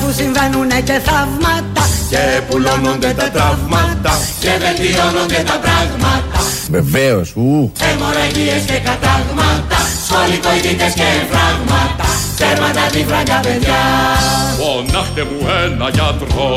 [0.00, 1.82] που συμβαίνουνε και θαύματα
[2.12, 4.12] Και πουλώνονται τα τραύματα
[4.42, 6.38] Και βελτιώνονται τα πράγματα
[6.70, 7.72] Βεβαίως, ου.
[7.88, 12.06] Αιμορραγίες και κατάγματα Σχολικοειδίτες και εμφράγματα
[12.40, 13.82] Τέρματα τη φράγκα παιδιά
[14.60, 16.48] Φωνάχτε μου ένα γιατρό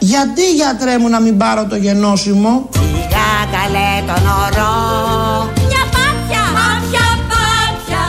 [0.00, 2.68] Γιατί γιατρέ μου να μην πάρω το γενώσιμο;
[3.08, 4.74] Για καλέ τον ορό
[5.68, 6.42] Μια πάπια!
[6.56, 8.04] Πάπια, πάπια!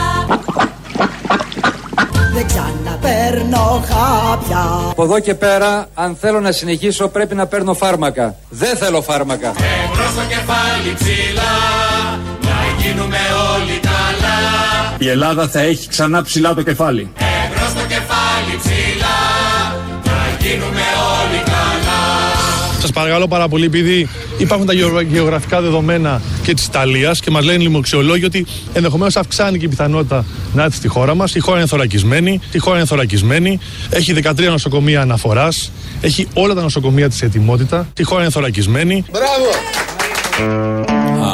[2.34, 2.46] Δεν
[3.22, 8.36] ξαναπέρνω χάπια Από εδώ και πέρα, αν θέλω να συνεχίσω, πρέπει να παίρνω φάρμακα.
[8.48, 9.48] Δεν θέλω φάρμακα.
[9.48, 11.52] Εμπρός στο κεφάλι ψηλά
[12.42, 13.18] Να γίνουμε
[13.54, 14.38] όλοι καλά
[14.98, 17.12] Η Ελλάδα θα έχει ξανά ψηλά το κεφάλι.
[17.18, 19.18] Εμπρός στο κεφάλι ψηλά
[20.04, 21.11] Να γίνουμε όλοι καλά
[22.82, 27.44] Σας παρακαλώ πάρα πολύ, επειδή υπάρχουν τα γεωγρα- γεωγραφικά δεδομένα και της Ιταλίας και μας
[27.44, 30.24] λένε οι λοιμοξιολόγοι ότι ενδεχομένως αυξάνει και η πιθανότητα
[30.54, 31.34] να έρθει στη χώρα μας.
[31.34, 32.40] Η χώρα είναι θωρακισμένη.
[32.52, 33.58] Η χώρα είναι θωρακισμένη.
[33.90, 35.70] Έχει 13 νοσοκομεία αναφοράς.
[36.00, 37.88] Έχει όλα τα νοσοκομεία της ετοιμότητα.
[37.98, 39.04] Η χώρα είναι θωρακισμένη.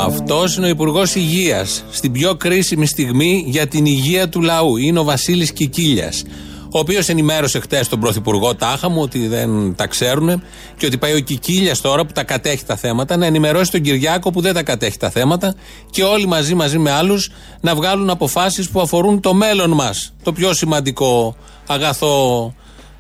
[0.06, 1.84] Αυτός είναι ο Υπουργός Υγείας.
[1.90, 4.77] Στην πιο κρίσιμη στιγμή για την υγεία του λαού.
[4.77, 6.22] Είναι ο Βασίλης Κικίλιας.
[6.70, 10.42] Ο οποίος ενημέρωσε χτες τον Πρωθυπουργό Τάχα μου ότι δεν τα ξέρουν
[10.77, 14.30] και ότι πάει ο Κικίλιας τώρα που τα κατέχει τα θέματα να ενημερώσει τον Κυριάκο
[14.30, 15.55] που δεν τα κατέχει τα θέματα
[15.91, 17.30] και όλοι μαζί μαζί με άλλους
[17.61, 20.12] να βγάλουν αποφάσεις που αφορούν το μέλλον μας.
[20.22, 22.55] Το πιο σημαντικό αγαθό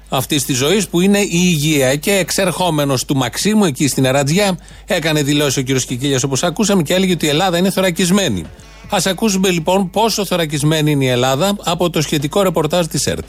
[0.08, 1.96] αυτής της ζωής που είναι η υγεία.
[1.96, 5.80] Και εξερχόμενος του Μαξίμου εκεί στην Ερατζιά, έκανε δηλώσεις ο κ.
[5.86, 8.44] Κικίλιας όπως ακούσαμε και έλεγε ότι η Ελλάδα είναι θωρακισμένη.
[8.88, 13.28] Α ακούσουμε λοιπόν πόσο θωρακισμένη είναι η Ελλάδα από το σχετικό ρεπορτάζ της ΕΡΤ.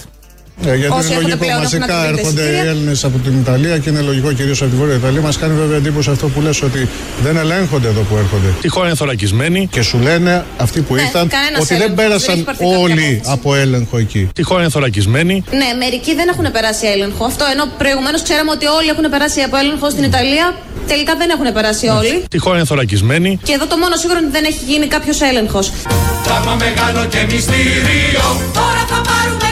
[0.65, 2.69] Ε, γιατί Όσοι είναι έχετε λογικό, πλέον μαζικά έχουν να έρχονται οι εισιτήρια.
[2.71, 5.21] Έλληνες από την Ιταλία και είναι λογικό κυρίως από τη Βόρεια Ιταλία.
[5.21, 6.89] Μας κάνει βέβαια εντύπωση αυτό που λες ότι
[7.23, 8.49] δεν ελέγχονται εδώ που έρχονται.
[8.61, 9.67] Η χώρα είναι θωρακισμένη.
[9.71, 12.63] Και σου λένε αυτοί που Ναι, ήρθαν κανένας ότι δεν έλεγχος, δεν πέρασαν έχει πάρθει
[12.63, 13.33] κάποια όλοι απόφαση.
[13.35, 14.21] από έλεγχο εκεί.
[14.37, 15.35] Η χώρα είναι θωρακισμένη.
[15.61, 17.23] Ναι, μερικοί δεν έχουν περάσει έλεγχο.
[17.31, 20.45] Αυτό ενώ προηγουμένως ξέραμε ότι όλοι έχουν περάσει από έλεγχο στην Ιταλία.
[20.87, 22.13] Τελικά δεν έχουν περάσει όλοι.
[22.37, 23.31] Η χώρα είναι θωρακισμένη.
[23.47, 25.65] Και εδώ το μόνο σίγουρο είναι ότι δεν έχει γίνει κάποιος έλεγχος.
[26.27, 28.25] Πράγμα μεγάλο και μυστήριο
[28.59, 29.47] Τώρα θα πάρουμε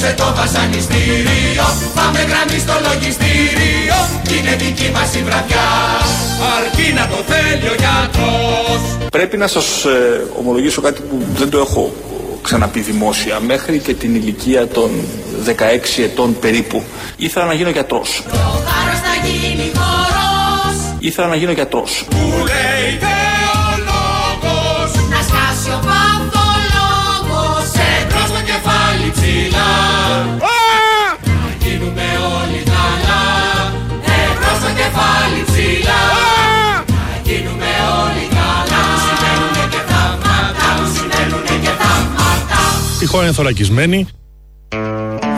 [0.00, 3.98] Τέλειωσε το βασανιστήριο Πάμε γραμμή στο λογιστήριο
[4.38, 5.68] Είναι δική μας η βραδιά
[6.56, 11.58] Αρκεί να το θέλει ο γιατρός Πρέπει να σας ε, ομολογήσω κάτι που δεν το
[11.58, 11.92] έχω
[12.42, 13.40] ξαναπεί δημόσια.
[13.40, 14.90] Μέχρι και την ηλικία των
[15.46, 15.50] 16
[16.02, 16.82] ετών περίπου
[17.16, 18.22] ήθελα να γίνω γιατρός.
[18.26, 20.96] Ο χάρος θα γίνει χορός.
[20.98, 22.04] Ήθελα να γίνω γιατρός.
[22.10, 22.98] Που λέει
[43.02, 44.08] Η χώρα είναι θωρακισμένη.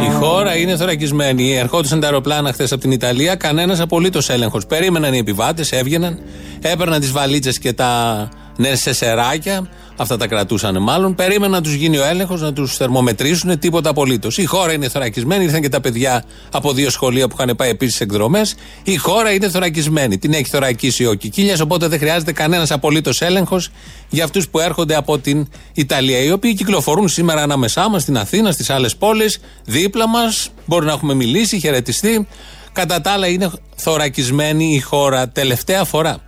[0.09, 1.59] Η χώρα είναι θωρακισμένη.
[1.59, 4.67] Ερχόντουσαν τα αεροπλάνα χθες από την Ιταλία, κανένας απολύτως έλεγχος.
[4.67, 6.19] Περίμεναν οι επιβάτες, έβγαιναν,
[6.61, 11.15] έπαιρναν τις βαλίτσες και τα νερσεσεράκια, αυτά τα κρατούσαν μάλλον.
[11.15, 14.39] Περίμεναν να τους γίνει ο έλεγχος, να τους θερμομετρήσουν, τίποτα απολύτως.
[14.39, 18.01] Η χώρα είναι θωρακισμένη, ήρθαν και τα παιδιά από δύο σχολεία που είχαν πάει επίσης
[18.01, 18.55] εκδρομές.
[18.83, 20.19] Η χώρα είναι θωρακισμένη.
[20.19, 23.69] Την έχει θωρακίσει ο Κικίλιας, οπότε δεν χρειάζεται κανένας απολύτως έλεγχος
[24.09, 26.19] για αυτούς που έρχονται από την Ιταλία.
[26.23, 30.49] Οι οποίοι κυκλοφορούν σήμερα ανάμεσά μας, στην Αθήνα, στις άλλες πόλεις, δίπλα μας.
[30.67, 32.27] Μπορεί να έχουμε μιλήσει, χαιρετιστεί.
[32.73, 35.29] Κατά τα άλλα, είναι θωρακισμένη η χώρα.
[35.29, 36.19] Τελευταία φορά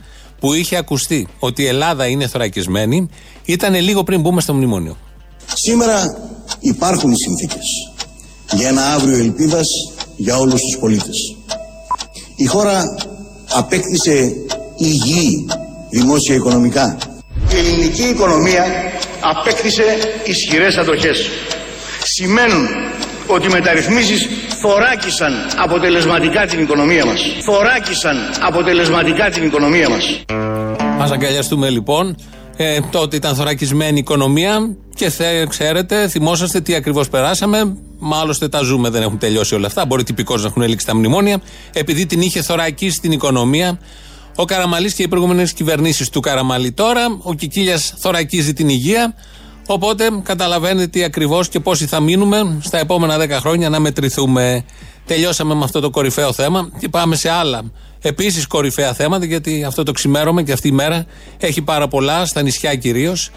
[0.44, 3.08] που είχε ακουστεί ότι η Ελλάδα είναι θωρακισμένη
[3.44, 4.96] ήταν λίγο πριν μπούμε στο μνημόνιο.
[5.54, 6.18] Σήμερα
[6.60, 7.66] υπάρχουν οι συνθήκες
[8.52, 9.66] για ένα αύριο ελπίδας
[10.16, 11.36] για όλους τους πολίτες.
[12.36, 12.84] Η χώρα
[13.50, 14.32] απέκτησε
[14.76, 15.46] υγιή
[15.90, 16.98] δημόσια οικονομικά.
[17.52, 18.64] Η ελληνική οικονομία
[19.20, 19.82] απέκτησε
[20.24, 21.18] ισχυρές αντοχές.
[22.04, 22.66] Σημαίνουν
[23.26, 24.28] ότι οι μεταρρυθμίσεις
[24.60, 27.20] θωράκισαν αποτελεσματικά την οικονομία μας.
[27.44, 30.04] Θωράκισαν αποτελεσματικά την οικονομία μας.
[31.02, 32.16] Α αγκαλιαστούμε λοιπόν.
[32.56, 37.76] Ε, τότε ήταν θωρακισμένη η οικονομία και θε, ξέρετε, θυμόσαστε τι ακριβώς περάσαμε.
[37.98, 39.86] Μάλωστε τα ζούμε, δεν έχουν τελειώσει όλα αυτά.
[39.86, 41.40] Μπορεί τυπικώ να έχουν λήξει τα μνημόνια.
[41.72, 43.78] Επειδή την είχε θωρακίσει την οικονομία
[44.36, 46.72] ο Καραμαλής και οι προηγούμενες κυβερνήσεις του Καραμαλή.
[46.72, 49.14] Τώρα ο Κικίλιας θωρακίζει την υγεία.
[49.66, 54.64] Οπότε καταλαβαίνετε τι ακριβώς και πόσοι θα μείνουμε στα επόμενα 10 χρόνια να μετρηθούμε.
[55.06, 57.62] Τελειώσαμε με αυτό το κορυφαίο θέμα και πάμε σε άλλα
[58.08, 61.06] επίσης κορυφαία θέματα, γιατί αυτό το ξημέρωμα και αυτή η μέρα
[61.38, 63.30] έχει πάρα πολλά, στα νησιά κυρίως.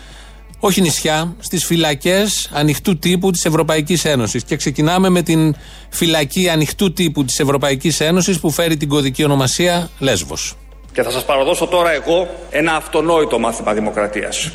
[0.60, 4.44] Όχι νησιά, στις φυλακές ανοιχτού τύπου της Ευρωπαϊκής Ένωσης.
[4.44, 5.56] Και ξεκινάμε με την
[5.90, 10.56] φυλακή ανοιχτού τύπου της Ευρωπαϊκής Ένωσης που φέρει την κωδική ονομασία Λέσβος.
[10.94, 14.50] Και θα σας παραδώσω τώρα εγώ ένα αυτονόητο μάθημα δημοκρατίας.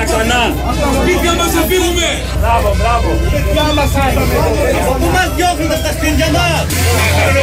[0.00, 0.42] Τα ξανά.
[1.00, 2.08] Σπίτια μας θα φύγουμε.
[2.40, 3.08] Μπράβο, μπράβο.
[3.28, 3.90] Σπίτια μας
[5.00, 6.64] Πού μας διώχνετε στα σπίτια μας.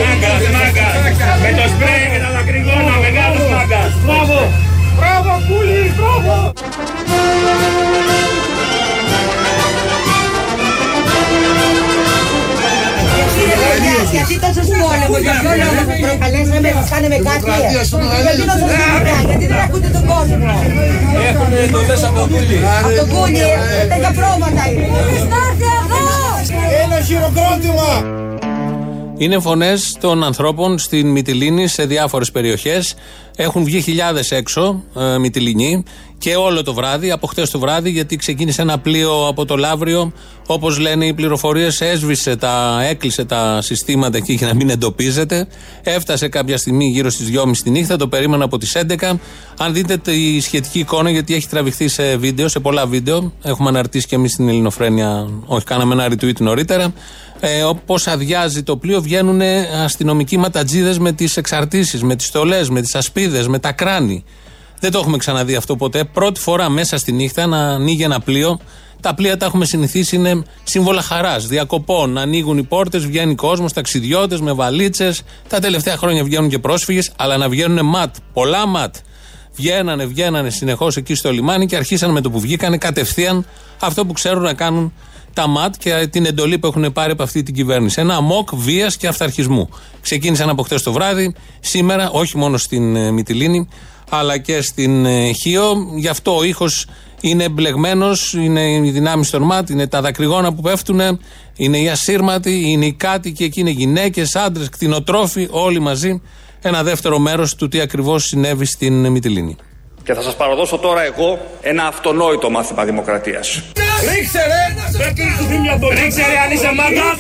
[0.06, 0.94] Μάγκας, μάγκας.
[1.44, 3.92] Με το σπρέι και τα δακρυγόνα, μεγάλος μάγκας.
[4.06, 4.38] Μπράβο.
[4.98, 6.36] Μπράβο, κούλι, μπράβο.
[14.16, 17.46] Γιατί τόσο πόλεμο, για ποιο λόγο με προκαλέσαμε, σας κάνουμε κάτι.
[18.26, 20.54] Γιατί τόσο σπίτια, γιατί δεν ακούτε τον κόσμο;
[21.30, 22.58] Έχουν εντολές από τον Κούλι.
[22.78, 23.48] Από τον Κούλι,
[23.92, 24.88] τέτοια πρόβατα είναι.
[25.26, 26.06] Στάρτε εδώ!
[26.84, 27.92] Ένα χειροκρότημα.
[29.20, 32.96] Είναι φωνές των ανθρώπων στην Μυτιλίνη σε διάφορες περιοχές.
[33.36, 35.84] Έχουν βγει χιλιάδες έξω, ε, Μυτιλινοί,
[36.18, 40.12] και όλο το βράδυ, από χτες το βράδυ, γιατί ξεκίνησε ένα πλοίο από το Λαύριο.
[40.48, 45.48] Όπως λένε οι πληροφορίες, έσβησε τα, έκλεισε τα συστήματα εκεί για να μην εντοπίζεται.
[45.84, 49.20] Έφτασε κάποια στιγμή γύρω στις 2.30 τη νύχτα, το περίμενα από τις 11.
[49.58, 54.08] Αν δείτε τη σχετική εικόνα, γιατί έχει τραβηχθεί σε βίντεο, σε πολλά βίντεο, έχουμε αναρτήσει
[54.08, 56.94] και εμείς στην Ελληνοφρένεια, όχι, κάναμε ένα retweet νωρίτερα.
[57.40, 59.42] Ε, Όπως αδειάζει το πλοίο, βγαίνουν
[59.84, 64.24] αστυνομικοί ματατζίδες με τις εξαρτήσεις, με τις στολές, με τις ασπίδες, με τα κράνη.
[64.80, 66.04] Δεν το έχουμε ξαναδεί αυτό ποτέ.
[66.04, 68.60] Πρώτη φορά μέσα στη νύχτα να ανοίγει ένα πλοίο.
[69.02, 72.18] Τα πλοία τα έχουμε συνηθίσει, είναι σύμβολα χαράς, διακοπών.
[72.18, 75.22] Ανοίγουν οι πόρτες, βγαίνει κόσμος, ταξιδιώτες με βαλίτσες.
[75.48, 78.16] Τα τελευταία χρόνια βγαίνουν και πρόσφυγες, αλλά να βγαίνουν ματ.
[78.34, 78.96] Πολλά ματ.
[79.56, 83.46] Βγαίνανε, βγαίνανε συνεχώς εκεί στο λιμάνι και αρχίσαν με το που βγήκανε κατευθείαν
[83.80, 84.94] αυτό που ξέρουν να κάνουν
[85.38, 88.02] τα ΜΑΤ και την εντολή που έχουν πάρει από αυτή την κυβέρνηση.
[88.02, 89.70] Ένα αμόκ βίας και αυθαρχισμού.
[90.02, 93.68] Ξεκίνησαν από χτες το βράδυ, σήμερα, όχι μόνο στην ε, Μυτιλίνη,
[94.10, 95.74] αλλά και στην ε, Χίο.
[95.96, 96.86] Γι' αυτό ο ήχος
[97.22, 101.20] είναι μπλεγμένος, είναι οι δυνάμεις των ΜΑΤ, είναι τα δακρυγόνα που πέφτουν,
[101.56, 106.22] είναι οι ασύρματοι, είναι οι κάτοικοι, εκεί είναι γυναίκες, άντρες, κτηνοτρόφοι, όλοι μαζί.
[106.62, 109.56] Ένα δεύτερο μέρος του τι ακριβώς συνέβη στην Μυτιλίνη.
[110.08, 113.48] Και θα σας παραδώσω τώρα εγώ ένα αυτονόητο μάθημα δημοκρατίας.
[114.10, 114.64] Ρίξε ρε!
[116.00, 117.20] Ρίξε ρε αν είσαι μάγκας!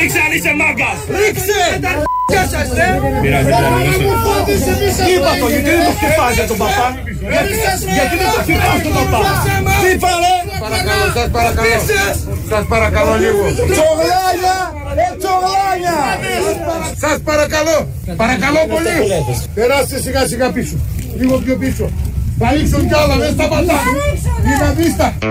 [0.00, 0.98] Ρίξε αν είσαι μάγκας!
[1.20, 1.60] Ρίξε!
[2.30, 2.88] Ποια σας ρε!
[5.12, 6.88] Είπα το, γιατί δεν το χτυπάτε τον παπά!
[7.96, 9.20] Γιατί δεν το χτυπάς τον παπά!
[9.92, 10.34] Είπα ρε!
[10.64, 11.78] Παρακαλώ, σας παρακαλώ.
[12.50, 13.42] Σας παρακαλώ λίγο.
[13.74, 14.81] Τσογλάνια!
[15.18, 15.98] Τσογλάνια!
[17.00, 17.88] Σας παρακαλώ.
[18.16, 19.24] Παρακαλώ πολύ.
[19.54, 20.76] Περάστε σιγά σιγά πίσω.
[21.18, 21.90] Λίγο πιο πίσω.
[22.38, 23.74] Θα ρίξουν κι άλλα, δεν σταματά.
[24.44, 25.24] Είναι αδίστακτ.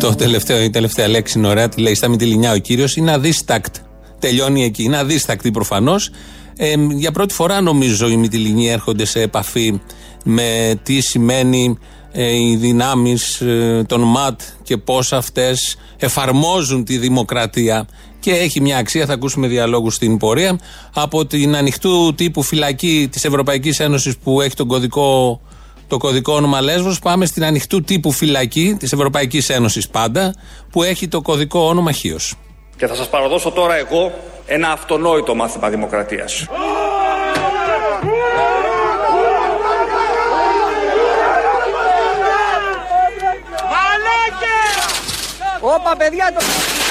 [0.00, 3.76] Το τελευταίο, η τελευταία λέξη είναι ωραία, τη λέει στα Μυτιλινιά ο κύριος, είναι αδίστακτ.
[4.18, 4.82] Τελειώνει εκεί.
[4.82, 6.10] Είναι αδίστακτη προφανώς.
[6.56, 9.80] Ε, για πρώτη φορά νομίζω οι Μυτιλινοί έρχονται σε επαφή
[10.24, 11.78] με τι σημαίνει
[12.12, 17.86] ε, οι δυνάμεις ε, των ΜΑΤ και πώς αυτές εφαρμόζουν τη δημοκρατία
[18.22, 20.58] και έχει μια αξία, θα ακούσουμε διαλόγους στην πορεία
[20.94, 25.40] από την ανοιχτού τύπου φυλακή της Ευρωπαϊκής Ένωσης που έχει τον κωδικό
[25.88, 30.34] το κωδικό όνομα Λέσβος πάμε στην ανοιχτού τύπου φυλακή της Ευρωπαϊκής Ένωσης πάντα
[30.70, 32.34] που έχει το κωδικό όνομα Χίος.
[32.76, 34.12] Και θα σας παραδώσω τώρα εγώ
[34.46, 36.46] ένα αυτονόητο μάθημα δημοκρατίας.
[45.60, 46.81] Όπα παιδιά το...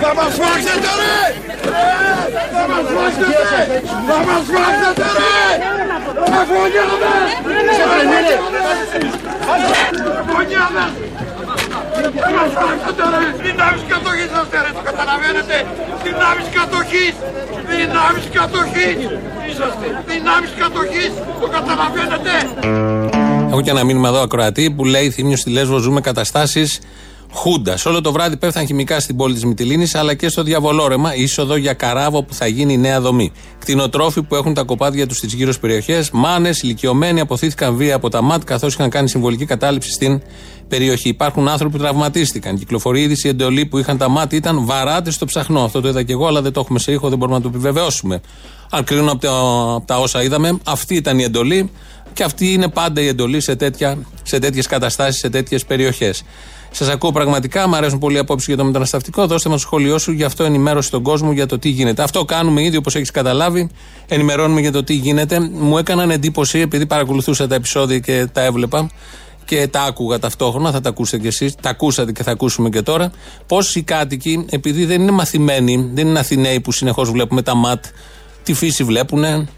[0.00, 1.16] Θα μας φάξετε ρε!
[2.52, 3.82] Θα μας φάξετε!
[4.08, 5.34] Θα μας φάξετε ρε!
[6.40, 7.30] Αφωνιάδες!
[10.20, 10.92] Αφωνιάδες!
[12.20, 13.24] Θα μας φάξετε ρε!
[13.42, 15.56] Δυνάμεις κατοχής είστε ρε, το καταλαβαίνετε!
[16.04, 17.14] Δυνάμεις κατοχής!
[17.70, 18.98] Δυνάμεις κατοχής!
[19.48, 19.86] Είσαστε!
[20.06, 21.12] Δυνάμεις κατοχής!
[21.40, 22.34] Το καταλαβαίνετε!
[23.54, 26.80] Έχω και ένα μήνυμα εδώ ακροατή που λέει: Θύμιος στη Λέσβο ζούμε καταστάσεις
[27.32, 27.86] Χούντας.
[27.86, 31.72] Όλο το βράδυ πέφταν χημικά στην πόλη της Μυτιλίνης αλλά και στο διαβολόρεμα, είσοδο για
[31.72, 33.32] καράβο που θα γίνει η νέα δομή.
[33.58, 38.22] Κτηνοτρόφοι που έχουν τα κοπάδια τους στις γύρω περιοχές, μάνες, ηλικιωμένοι αποθήθηκαν βία από τα
[38.22, 40.22] ΜΑΤ καθώς είχαν κάνει συμβολική κατάληψη στην
[40.68, 41.08] περιοχή.
[41.08, 42.58] Υπάρχουν άνθρωποι που τραυματίστηκαν.
[42.58, 45.64] Κυκλοφορεί είδηση η εντολή που είχαν τα ΜΑΤ ήταν βαράτε στο ψαχνό.
[45.64, 47.48] Αυτό το είδα και εγώ, αλλά δεν το έχουμε σε ήχο, δεν μπορούμε να το
[47.48, 48.20] επιβεβαιώσουμε.
[48.70, 49.30] Αν κρίνω από τα,
[49.74, 51.70] από τα όσα είδαμε, αυτή ήταν η εντολή
[52.14, 56.24] και αυτή είναι πάντα η εντολή σε, τέτοια, σε τέτοιες καταστάσεις, σε τέτοιες περιοχές.
[56.70, 59.26] Σας ακούω πραγματικά, μου αρέσουν πολύ απόψεις για το μεταναστευτικό.
[59.26, 62.02] Δώστε μας το σχόλιο σου, γι' αυτό ενημέρωση τον κόσμο για το τι γίνεται.
[62.02, 63.70] Αυτό κάνουμε ήδη, όπως έχεις καταλάβει.
[64.08, 65.40] Ενημερώνουμε για το τι γίνεται.
[65.40, 68.90] Μου έκαναν εντύπωση, επειδή παρακολουθούσα τα επεισόδια και τα έβλεπα
[69.44, 72.82] και τα άκουγα ταυτόχρονα, θα τα ακούσετε κι εσείς, τα ακούσατε και θα ακούσουμε και
[72.82, 73.10] τώρα.
[73.46, 77.84] Πώς οι κάτοικοι, επειδή δεν είναι μαθημένοι, δεν είναι Αθηναίοι που συνεχώς βλέπουμε τα ματ,
[78.42, 79.48] τη φύση βλέπουν,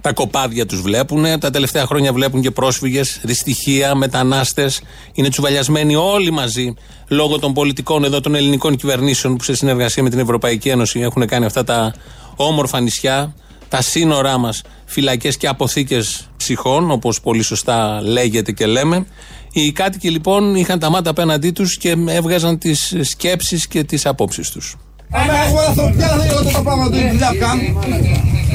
[0.00, 1.40] τα κοπάδια τους βλέπουν.
[1.40, 4.80] Τα τελευταία χρόνια βλέπουν και πρόσφυγες, δυστυχία, μετανάστες.
[5.12, 6.74] Είναι τσουβαλιασμένοι όλοι μαζί
[7.08, 11.26] λόγω των πολιτικών εδώ των ελληνικών κυβερνήσεων που σε συνεργασία με την Ευρωπαϊκή Ένωση έχουν
[11.26, 11.94] κάνει αυτά τα
[12.36, 13.34] όμορφα νησιά,
[13.68, 19.06] τα σύνορά μας φυλακές και αποθήκες ψυχών, όπως πολύ σωστά λέγεται και λέμε.
[19.52, 24.50] Οι κάτοικοι λοιπόν είχαν τα μάτια απέναντί τους και έβγαζαν τις σκέψεις και τις απόψεις
[24.50, 24.76] τους.
[25.18, 27.68] Άμα έχουμε ανθρωπιά δεν είναι όλα τα πράγματα του δουλειά που κάνουν.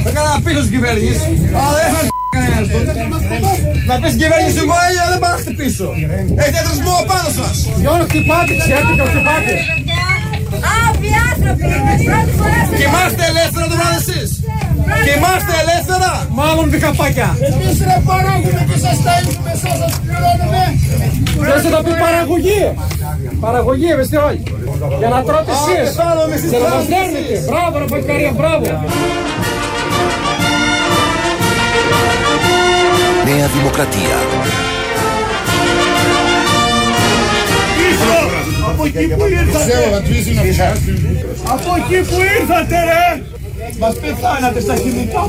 [0.04, 1.18] Θα κάνω πίσω στην κυβέρνησης.
[1.58, 2.00] Αλλά δεν θα
[2.34, 2.92] κανένας τότε.
[3.88, 5.88] Να πεις στην κυβέρνηση εγώ ή δεν πάω να χτυπήσω.
[6.40, 7.56] Έχετε έτρεσμο πάνω σας.
[7.82, 9.54] Γιώργο χτυπάτε, ξέρετε και χτυπάτε.
[10.96, 11.64] Άφοι άνθρωποι,
[12.08, 14.28] πρώτη φορά στην Κοιμάστε ελεύθερα το βράδυ εσείς.
[15.06, 16.10] Κοιμάστε ελεύθερα.
[16.40, 17.28] Μάλλον δικαπάκια.
[17.48, 20.62] Εμείς ρε παράγουμε και σας στέλνουμε, εσάς σας πληρώνουμε.
[21.48, 22.62] Δεν θα το πει παραγωγή;
[23.44, 24.42] Παραγωγή, είμαστε όλοι.
[25.00, 25.86] Για να τρώτε εσείς.
[26.00, 26.92] Πάμε στις Και να μας τράπεζες.
[26.92, 27.34] δέρνετε.
[27.48, 28.64] Μπράβο, ρε Πακαρία, μπράβο.
[33.28, 34.16] Νέα Δημοκρατία.
[38.76, 39.74] Από εκεί που ήρθατε.
[41.44, 43.22] Από εκεί που ήρθατε ρε.
[43.78, 45.28] Μας πεθάνατε στα κινητά.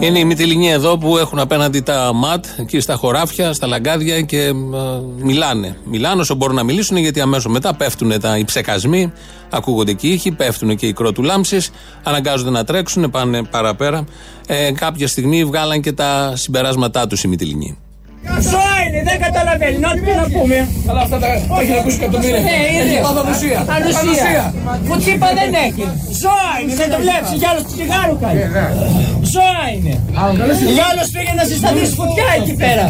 [0.00, 4.40] Είναι οι Μυτιλινοί εδώ που έχουν απέναντι τα ματ, εκεί στα χωράφια, στα λαγκάδια και
[4.40, 4.52] ε,
[5.16, 5.76] μιλάνε.
[5.84, 9.12] Μιλάνε όσο μπορούν να μιλήσουν γιατί αμέσως μετά πέφτουν τα, οι ψεκασμοί,
[9.50, 11.58] ακούγονται και οι ήχοι, πέφτουν και οι κρότουλάμψει,
[12.02, 14.04] αναγκάζονται να τρέξουν, πάνε παραπέρα.
[14.46, 17.78] Ε, κάποια στιγμή βγάλαν και τα συμπεράσματά τους οι Μυτιλινοί.
[19.16, 19.78] Ζώα είναι, δεν καταλαβαίνει.
[19.78, 20.56] Να τι να πούμε.
[20.90, 21.28] Αλλά αυτά τα
[21.60, 22.40] έχει να ακούσει εκατομμύρια.
[22.48, 22.96] Ναι, είναι.
[23.20, 23.60] Ανουσία.
[23.76, 24.44] Ανουσία.
[24.88, 25.84] Φουτσίπα δεν έχει.
[26.22, 27.30] Ζώα είναι, δεν το βλέπεις.
[27.40, 28.40] Γυάλος τους τσιγάρους κάνει.
[29.34, 29.92] Ζώα είναι.
[30.76, 32.84] Γυάλος πήγε να συσταθείς φωτιά εκεί πέρα.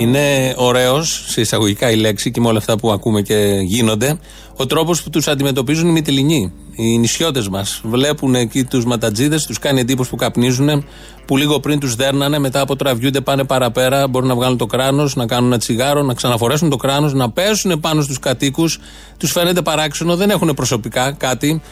[0.00, 4.18] Είναι ωραίος, σε εισαγωγικά η λέξη και με όλα αυτά που ακούμε και γίνονται,
[4.56, 6.52] ο τρόπος που τους αντιμετωπίζουν οι Μυτιλινοί.
[6.76, 7.80] Οι νησιώτες μας.
[7.84, 10.84] Βλέπουν εκεί τους ματατζίδες, τους κάνει εντύπωση που καπνίζουν,
[11.26, 15.16] που λίγο πριν τους δέρνανε, μετά από τραβιούνται πάνε παραπέρα, μπορούν να βγάλουν το κράνος,
[15.16, 18.78] να κάνουν ένα τσιγάρο, να ξαναφορέσουν το κράνος, να πέσουν πάνω στους κατοίκους.
[19.18, 21.62] Τους φαίνεται παράξενο, δεν έχουν προσωπικά κάτι.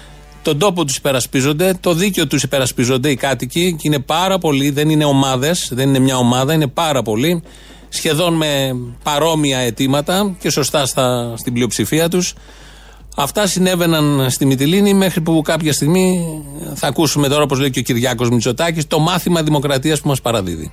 [0.42, 4.90] Τον τόπο τους υπερασπίζονται, το δίκαιο τους υπερασπίζονται οι κάτοικοι και είναι πάρα πολλοί, δεν
[4.90, 7.42] είναι ομάδες, δεν είναι μια ομάδα, είναι πάρα πολλοί
[7.88, 12.35] σχεδόν με παρόμοια αιτήματα και σωστά στα, στην πλειοψηφία τους.
[13.16, 16.42] Αυτά συνέβαιναν στη Μυτιλίνη μέχρι που κάποια στιγμή
[16.75, 20.73] θα ακούσουμε τώρα, όπως λέει και ο Κυριάκος Μητσοτάκης, το μάθημα δημοκρατίας που μας παραδίδει.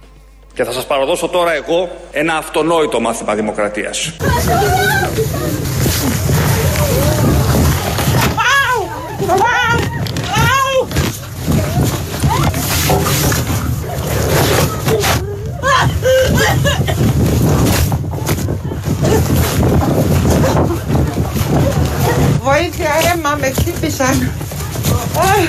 [0.54, 4.14] Και θα σας παραδώσω τώρα εγώ ένα αυτονόητο μάθημα δημοκρατίας.
[22.48, 24.32] Βοήθεια ρε μα με χτύπησαν.
[25.18, 25.48] Αχ,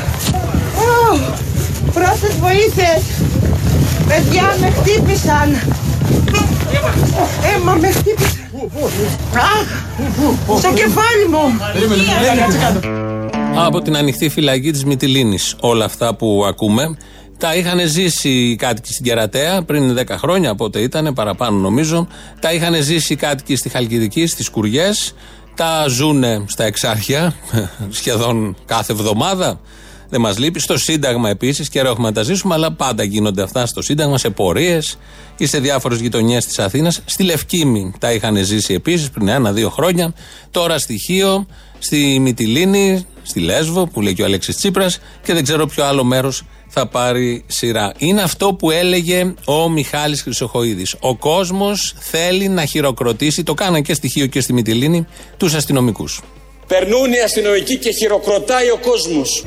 [1.10, 1.20] αχ,
[1.92, 3.02] Πρώτες βοήθειες.
[4.08, 5.52] Παιδιά με χτύπησαν.
[7.54, 8.48] Ε, μα με χτύπησαν.
[9.34, 9.68] Αχ,
[10.58, 11.58] στο κεφάλι μου.
[13.54, 16.96] Από την ανοιχτή φυλακή της Μυτιλίνης όλα αυτά που ακούμε
[17.38, 22.08] τα είχαν ζήσει οι κάτοικοι στην Κερατέα πριν 10 χρόνια, πότε ήταν, παραπάνω νομίζω.
[22.40, 25.14] Τα είχαν ζήσει οι κάτοικοι στη Χαλκιδική, στις Κουριές.
[25.56, 27.34] Τα ζούνε στα Εξάρχεια
[27.90, 29.60] σχεδόν κάθε εβδομάδα.
[30.08, 30.60] Δεν μας λείπει.
[30.60, 34.30] Στο Σύνταγμα επίσης, καιρό έχουμε να τα ζήσουμε, αλλά πάντα γίνονται αυτά στο Σύνταγμα, σε
[34.30, 34.98] πορείες
[35.36, 37.00] ή σε διάφορες γειτονιές της Αθήνας.
[37.04, 40.12] Στη Λευκήμη τα είχαν ζήσει επίσης πριν ένα-δύο χρόνια.
[40.50, 41.46] Τώρα στη Χίο,
[41.78, 46.04] στη Μυτιλίνη, στη Λέσβο, που λέει και ο Αλέξης Τσίπρας και δεν ξέρω ποιο άλλο
[46.04, 46.42] μέρος
[46.78, 47.92] θα πάρει σειρά.
[47.98, 50.96] Είναι αυτό που έλεγε ο Μιχάλης Χρυσοχοίδης.
[51.00, 55.06] Ο κόσμος θέλει να χειροκροτήσει, το κάναν και στη Χίο και στη Μυτιλίνη,
[55.36, 56.22] τους αστυνομικούς.
[56.66, 59.44] Περνούν οι αστυνομικοί και χειροκροτάει ο κόσμος.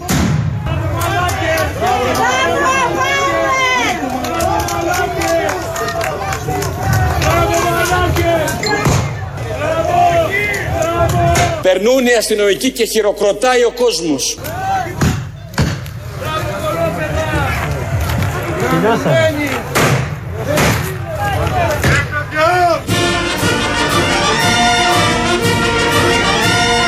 [11.61, 14.37] Περνούν οι αστυνομικοί και χειροκροτάει ο κόσμος.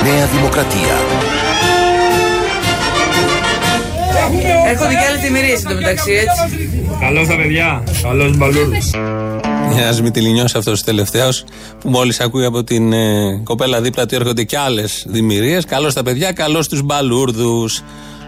[0.04, 0.80] Νέα Δημοκρατία.
[4.68, 6.70] Έρχονται και άλλε τιμηρίε εντωμεταξύ, έτσι.
[7.00, 7.84] Καλώς τα παιδιά.
[8.02, 8.78] Καλώς μπαλούρδο.
[9.78, 11.44] Ένα Μυτιλινιό αυτός ο τελευταίος
[11.80, 15.66] που μόλις ακούει από την ε, κοπέλα δίπλα του έρχονται και άλλες δημιουργίες.
[15.66, 17.82] Καλώς τα παιδιά, καλώς τους μπαλούρδους.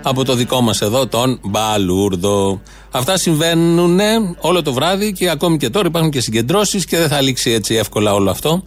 [0.04, 2.62] Από το δικό μας εδώ, τον Μπαλούρδο.
[2.92, 4.00] Αυτά συμβαίνουν
[4.40, 7.76] όλο το βράδυ και ακόμη και τώρα υπάρχουν και συγκεντρώσεις και δεν θα λήξει έτσι
[7.76, 8.64] εύκολα όλο αυτό.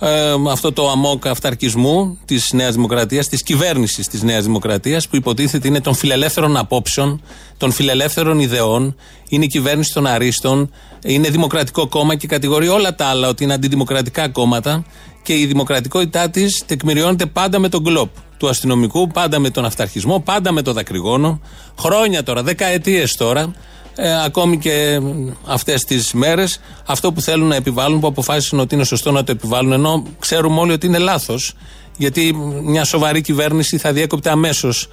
[0.00, 5.68] Ε, αυτό το αμόκ αυταρκισμού της Νέας Δημοκρατίας, της κυβέρνησης της Νέας Δημοκρατίας, που υποτίθεται
[5.68, 7.22] είναι των φιλελεύθερων απόψεων,
[7.56, 8.96] των φιλελεύθερων ιδεών,
[9.28, 10.70] είναι η κυβέρνηση των αρίστων,
[11.04, 14.84] είναι δημοκρατικό κόμμα και κατηγορεί όλα τα άλλα ότι είναι αντιδημοκρατικά κόμματα
[15.22, 18.10] και η δημοκρατικότητά της τεκμηριώνεται πάντα με τον γκλοπ.
[18.36, 21.40] Του αστυνομικού, πάντα με τον αυταρχισμό, πάντα με το δακρυγόνο.
[21.78, 23.52] Χρόνια τώρα, δεκαετίες τώρα,
[23.94, 25.00] ε, ακόμη και
[25.46, 29.32] αυτές τις μέρες, αυτό που θέλουν να επιβάλλουν, που αποφάσισαν ότι είναι σωστό να το
[29.32, 31.54] επιβάλλουν, ενώ ξέρουμε όλοι ότι είναι λάθος.
[31.96, 34.88] Γιατί μια σοβαρή κυβέρνηση θα διέκοπτε αμέσως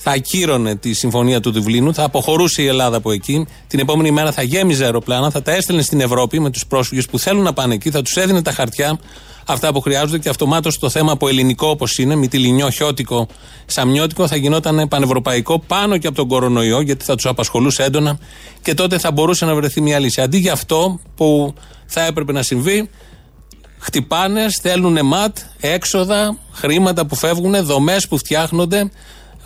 [0.00, 3.46] θα ακύρωνε τη συμφωνία του Δουβλίνου, θα αποχωρούσε η Ελλάδα από εκεί.
[3.66, 7.18] Την επόμενη μέρα θα γέμιζε αεροπλάνα, θα τα έστελνε στην Ευρώπη με τους πρόσφυγες που
[7.18, 8.98] θέλουν να πάνε εκεί, θα τους έδινε τα χαρτιά,
[9.46, 13.28] αυτά που χρειάζονται και αυτομάτως το θέμα από ελληνικό όπως είναι, μυτιλινιό, χιώτικο,
[13.66, 18.18] σαμιώτικο, θα γινόταν πανευρωπαϊκό πάνω και από τον κορονοϊό, γιατί θα τους απασχολούσε έντονα
[18.62, 20.20] και τότε θα μπορούσε να βρεθεί μια λύση.
[20.20, 21.54] Αντί για αυτό που
[21.86, 22.90] θα έπρεπε να συμβεί,
[23.78, 28.90] χτυπάνε, στέλνουν ματ, έξοδα, χρήματα που φεύγουν, δομές που φτιάχνονται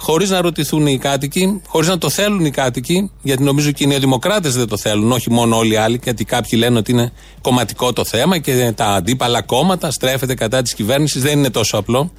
[0.02, 3.86] χωρίς να ρωτηθούν οι κάτοικοι, χωρίς να το θέλουν οι κάτοικοι, γιατί νομίζω και οι
[3.86, 7.92] νεοδημοκράτες δεν το θέλουν, όχι μόνο όλοι οι άλλοι, γιατί κάποιοι λένε ότι είναι κομματικό
[7.92, 11.22] το θέμα και τα αντίπαλα κόμματα στρέφεται κατά της κυβέρνησης.
[11.22, 12.12] Δεν είναι τόσο απλό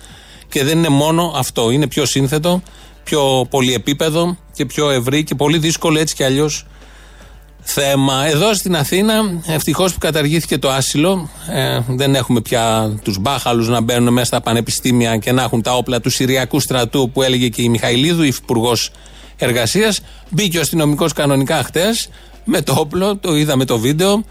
[0.49, 1.71] και δεν είναι μόνο αυτό.
[1.71, 2.61] Είναι πιο σύνθετο,
[3.03, 6.65] πιο πολυεπίπεδο και πιο ευρύ και πολύ δύσκολο έτσι κι αλλιώς
[7.63, 8.25] θέμα.
[8.25, 9.13] Εδώ στην Αθήνα,
[9.45, 14.41] ευτυχώς που καταργήθηκε το άσυλο, ε, δεν έχουμε πια τους μπάχαλους να μπαίνουν μέσα στα
[14.41, 18.91] πανεπιστήμια και να έχουν τα όπλα του Συριακού στρατού που έλεγε και η Μιχαηλίδου, υφυπουργός
[19.37, 19.99] εργασίας.
[20.29, 22.09] Μπήκε ο αστυνομικός κανονικά χτες
[22.45, 24.23] με το όπλο, το είδαμε το βίντεο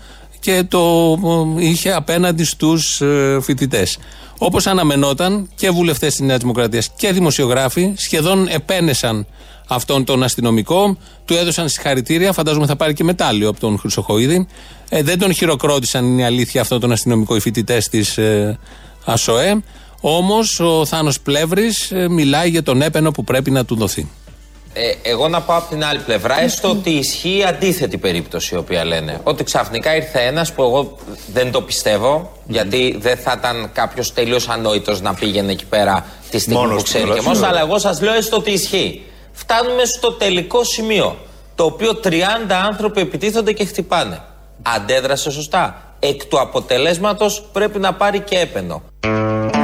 [0.43, 1.15] και το
[1.59, 3.99] ε, είχε απέναντι στους ε, φοιτητές.
[4.39, 9.27] Όπως αναμενόταν και βουλευτές της Νέας Δημοκρατίας και δημοσιογράφοι σχεδόν επένεσαν
[9.69, 10.97] αυτόν τον αστυνομικό.
[11.25, 12.33] Του έδωσαν συγχαρητήρια.
[12.33, 14.47] Φαντάζομαι θα πάρει και μετάλλιο από τον Χρυσοχοίδη.
[14.89, 18.59] Ε, δεν τον χειροκρότησαν, είναι η αλήθεια, αυτόν τον αστυνομικό, οι φοιτητές της ε,
[19.05, 19.63] ΑΣΟΕ.
[20.01, 24.11] Όμως ο Θάνος Πλεύρης ε, μιλάει για τον έπαινο που πρέπει να του δοθεί.
[24.75, 28.59] Ε, εγώ να πάω από την άλλη πλευρά, έστω ότι ισχύει η αντίθετη περίπτωση η
[28.59, 29.21] οποία λένε.
[29.23, 30.99] Ότι ξαφνικά ήρθε ένας που εγώ
[31.33, 36.39] δεν το πιστεύω, γιατί δεν θα ήταν κάποιος τελείως ανόητος να πήγαινε εκεί πέρα τη
[36.39, 37.47] στιγμή που ξέρει και μόνο.
[37.47, 41.17] Αλλά εγώ σας λέω έστω ότι ισχύει φτάνουμε στο τελικό σημείο.
[41.55, 42.09] Το οποίο 30
[42.67, 44.23] άνθρωποι επιτίθονται και χτυπάνε.
[44.63, 45.95] Αντέδρασε σωστά.
[45.99, 48.83] Εκ του αποτελέσματος πρέπει να πάρει και έπαινο.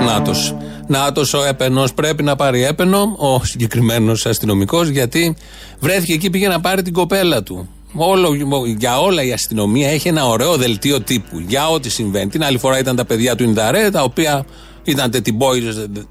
[0.04, 0.56] Νάτος.
[0.87, 5.37] Νάτος ο έπαινος πρέπει να πάρει έπαινο, ο συγκεκριμένος αστυνομικός, γιατί
[5.80, 7.68] βρέθηκε εκεί πήγε να πάρει την κοπέλα του.
[7.94, 8.34] Όλο,
[8.78, 12.30] για όλα η αστυνομία έχει ένα ωραίο δελτίο τύπου για ό,τι συμβαίνει.
[12.30, 14.44] Την άλλη φορά ήταν τα παιδιά του Ινδαρέ, τα οποία
[14.90, 15.11] ήταν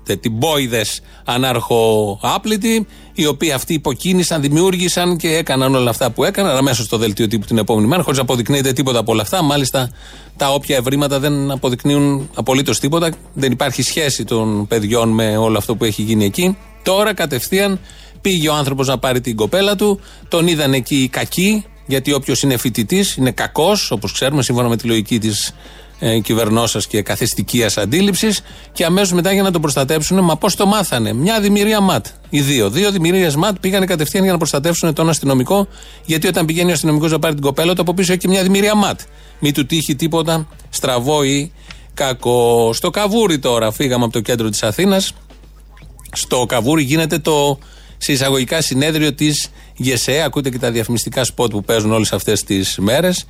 [0.04, 0.86] τετιμπόιδε
[1.26, 7.28] ανάρχο-άπλητοι, οι οποίοι αυτοί υποκίνησαν, δημιούργησαν και έκαναν όλα αυτά που έκαναν αμέσως στο δελτίο
[7.28, 9.42] τύπου την επόμενη μέρα, χωρίς να αποδεικνύεται τίποτα από όλα αυτά.
[9.42, 9.92] Μάλιστα,
[10.38, 13.10] τα όποια ευρήματα δεν αποδεικνύουν απολύτως τίποτα.
[13.34, 16.58] Δεν υπάρχει σχέση των παιδιών με όλο αυτό που έχει γίνει εκεί.
[16.84, 17.80] Τώρα κατευθείαν
[18.22, 22.42] πήγε ο άνθρωπος να πάρει την κοπέλα του, τον είδαν εκεί οι κακοί, γιατί όποιος
[22.42, 25.54] είναι φοιτητής είναι κακός, όπως ξέρουμε, σύμφωνα με τη λογική της
[26.00, 28.42] ε, κυβερνόσα και καθιστικίας αντίληψης.
[28.72, 31.14] Και αμέσως μετά για να τον προστατέψουν, μα πώς το μάθανε.
[31.14, 32.06] Μια δημιουργία ματ.
[32.30, 32.70] Οι δύο.
[32.70, 35.68] Δύο δημιουργίες ματ πήγανε κατευθείαν για να προστατεύσουν τον αστυνομικό.
[36.06, 38.44] Γιατί όταν πηγαίνει ο αστυνομικός να πάρει την κοπέλα του, από πίσω έχει και μια
[38.44, 39.00] δημιουργία ματ.
[39.40, 41.52] Μην του τύχει τίποτα στραβό ή
[41.94, 42.74] κακό.
[42.74, 45.14] Στο καβούρι τώρα, φύγαμε από το κέντρο της Αθήνας.
[46.12, 47.60] Στο καβούρι γίνεται το
[47.98, 50.22] σε εισαγωγικά συνέδριο της ΓΕΣΕ.
[50.22, 53.26] Ακούτε και τα διαφημιστικά σποτ που παίζουν όλες αυτές τις μέρες.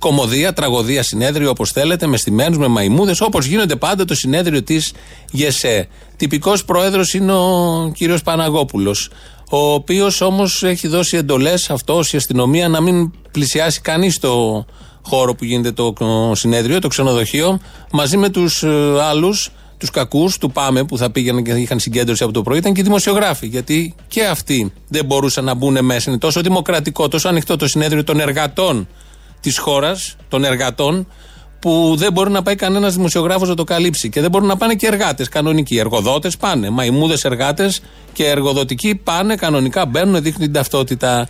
[0.00, 4.92] Κομμωδία, τραγωδία συνέδριο, όπως θέλετε, με στημένου, με μαϊμούδες, όπως γίνονται πάντα το συνέδριο της
[5.32, 5.88] ΓΕΣΕ.
[6.16, 9.10] Τυπικός πρόεδρος είναι ο κύριος Παναγόπουλος,
[9.50, 14.64] ο οποίος όμως έχει δώσει εντολές αυτό η αστυνομία να μην πλησιάσει κανείς το
[15.02, 15.94] χώρο που γίνεται το
[16.34, 17.60] συνέδριο, το ξενοδοχείο,
[17.90, 22.22] μαζί με τους ε, άλλους, τους κακούς, του Πάμε που θα πήγαιναν και είχαν συγκέντρωση
[22.22, 23.46] από το πρωί, ήταν και οι δημοσιογράφοι.
[23.46, 26.10] Γιατί και αυτοί δεν μπορούσαν να μπουν μέσα.
[26.10, 28.88] Είναι τόσο δημοκρατικό, τόσο ανοιχτό το συνέδριο των εργατών
[29.40, 31.06] της χώρας, των εργατών,
[31.60, 34.08] που δεν μπορεί να πάει κανένας δημοσιογράφος να το καλύψει.
[34.08, 35.78] Και δεν μπορούν να πάνε και εργάτες κανονικοί.
[35.78, 36.70] Εργοδότες πάνε.
[36.70, 37.80] Μαϊμούδε εργάτες
[38.12, 41.28] και εργοδοτικοί πάνε κανονικά, μπαίνουν, δείχνουν την ταυτότητα.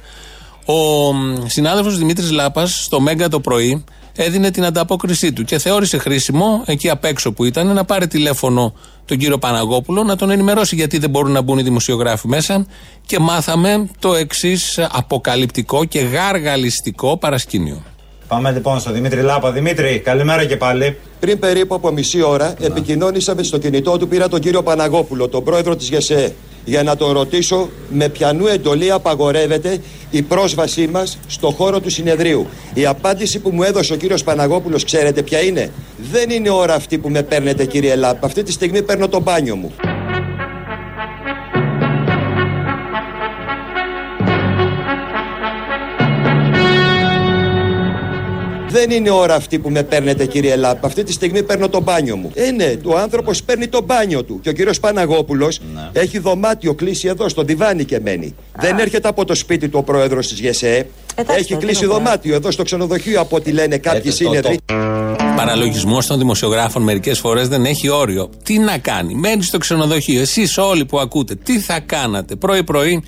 [0.65, 1.13] Ο
[1.47, 3.85] συνάδελφος Δημήτρης Λάπας στο Μέγκα το πρωί
[4.17, 8.75] έδινε την ανταπόκρισή του και θεώρησε χρήσιμο εκεί απ' έξω που ήταν να πάρει τηλέφωνο
[9.05, 12.67] τον κύριο Παναγόπουλο να τον ενημερώσει γιατί δεν μπορούν να μπουν οι δημοσιογράφοι μέσα
[13.07, 17.83] και μάθαμε το εξής αποκαλυπτικό και γαργαλιστικό παρασκήνιο.
[18.31, 19.53] Πάμε λοιπόν στο Δημήτρη Λάπα.
[19.53, 20.97] Δημήτρη, καλημέρα και πάλι.
[21.21, 22.67] Πριν περίπου από μισή ώρα, να.
[22.67, 26.33] επικοινώνησα στο κινητό του, πήρα τον κύριο Παναγόπουλο, τον πρόεδρο της ΓΕΣΕ,
[26.65, 29.79] για να τον ρωτήσω με ποιανού εντολή απαγορεύεται
[30.11, 32.47] η πρόσβασή μας στο χώρο του συνεδρίου.
[32.75, 35.71] Η απάντηση που μου έδωσε ο κύριος Παναγόπουλος, ξέρετε ποια είναι;
[36.11, 38.27] Δεν είναι ώρα αυτή που με παίρνετε, κύριε Λάπα.
[38.27, 39.73] Αυτή τη στιγμή παίρνω το μπάνιο μου.
[48.71, 50.85] Δεν είναι ώρα αυτή που με παίρνετε, κύριε Λάπ.
[50.85, 52.31] Αυτή τη στιγμή παίρνω το μπάνιο μου.
[52.35, 54.41] Ε, ναι, ο άνθρωπος παίρνει το μπάνιο του.
[54.43, 56.01] Και ο κύριος Παναγόπουλος Ναι.
[56.01, 58.35] έχει δωμάτιο κλείσει εδώ, στο διβάνι και μένει.
[58.59, 60.87] Δεν έρχεται από το σπίτι του ο πρόεδρος της ΓΕΣΕ.
[61.15, 64.15] Εντάξει, έχει δεν κλείσει είναι δωμάτιο εδώ στο ξενοδοχείο από ό,τι λένε κάποιοι Ε, το-
[64.15, 64.59] σύνεδροι.
[65.37, 68.31] Παραλογισμός των δημοσιογράφων μερικές φορές δεν έχει όριο.
[68.43, 70.21] Τι να κάνει, μένει στο ξενοδοχείο.
[70.21, 73.03] Εσείς όλοι που ακούτε, τι θα κάνατε πρωί-πρωί,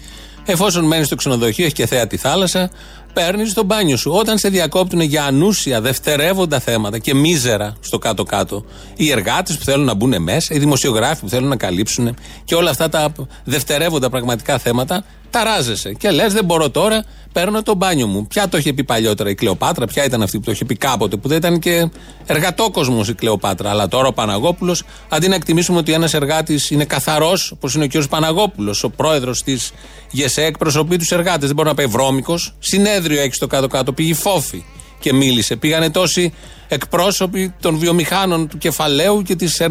[0.46, 2.70] εφόσον μένει στο ξενοδοχείο, έχεις και θέα τη θάλασσα,
[3.12, 4.10] παίρνεις το μπάνιο σου.
[4.14, 8.64] Όταν σε διακόπτουν για ανούσια, δευτερεύοντα θέματα και μίζερα στο κάτω-κάτω,
[8.96, 12.70] οι εργάτες που θέλουν να μπουν μέσα, οι δημοσιογράφοι που θέλουν να καλύψουν και όλα
[12.70, 13.12] αυτά τα
[13.44, 15.92] δευτερεύοντα πραγματικά θέματα, ταράζεσαι.
[15.92, 18.26] Και λες, δεν μπορώ τώρα, παίρνω το μπάνιο μου.
[18.26, 21.16] Ποια το είχε πει παλιότερα η Κλεοπάτρα, ποια ήταν αυτή που το είχε πει κάποτε,
[21.16, 21.90] που δεν ήταν και
[22.26, 23.70] εργατόκοσμος η Κλεοπάτρα.
[23.70, 27.86] Αλλά τώρα ο Παναγόπουλος, αντί να εκτιμήσουμε ότι ένας εργάτης είναι καθαρός, όπως είναι ο
[27.86, 28.08] κ.
[28.08, 29.72] Παναγόπουλος, ο πρόεδρος της
[30.10, 31.46] ΓΕΣΕ, εκπροσωπεί τους εργάτες.
[31.46, 32.54] Δεν μπορεί να πάει βρώμικος.
[32.58, 34.64] Συνέδριο έχει στο κάτω-κάτω, πήγε φόφη
[34.98, 35.56] και μίλησε.
[35.56, 36.32] Πήγανε τόσοι
[36.68, 39.62] εκπρόσωποι των βιομηχάνων του κεφαλαίου και της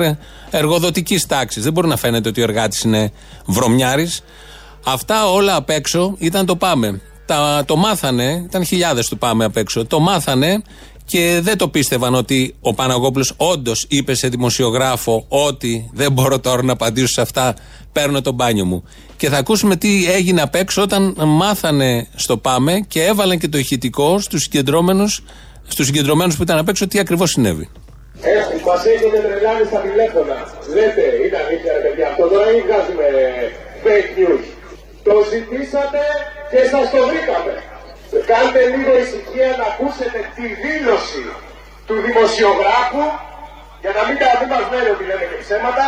[0.49, 1.63] εργοδοτικής τάξης.
[1.63, 3.11] Δεν μπορεί να φαίνεται ότι ο εργάτης είναι
[3.45, 4.23] βρωμιάρης.
[4.85, 7.01] Αυτά όλα απ' έξω ήταν το πάμε.
[7.25, 9.85] Τα, το μάθανε, ήταν χιλιάδες του πάμε απ' έξω.
[9.85, 10.61] Το μάθανε
[11.05, 16.63] και δεν το πίστευαν ότι ο Παναγόπουλος όντως είπε σε δημοσιογράφο ότι δεν μπορώ τώρα
[16.63, 17.53] να απαντήσω σε αυτά,
[17.91, 18.83] παίρνω το μπάνιο μου.
[19.17, 23.57] Και θα ακούσουμε τι έγινε απ' έξω όταν μάθανε στο πάμε και έβαλαν και το
[23.57, 25.23] ηχητικό στους συγκεντρώμενους
[25.67, 27.69] στους συγκεντρωμένους που ήταν απ' έξω τι ακριβώς συνέβη.
[28.65, 30.37] Μας έχετε τρελάνει στα τηλέφωνα.
[30.75, 33.07] Λέτε, είναι αλήθεια ρε παιδιά, αυτό τώρα ή βγάζουμε
[33.83, 34.43] fake news.
[35.07, 36.01] Το ζητήσατε
[36.51, 37.53] και σας το βρήκαμε.
[38.31, 41.25] Κάντε λίγο ησυχία να ακούσετε τη δήλωση
[41.87, 43.03] του δημοσιογράφου
[43.83, 45.85] για να μην τα μας λένε ότι λένε και ψέματα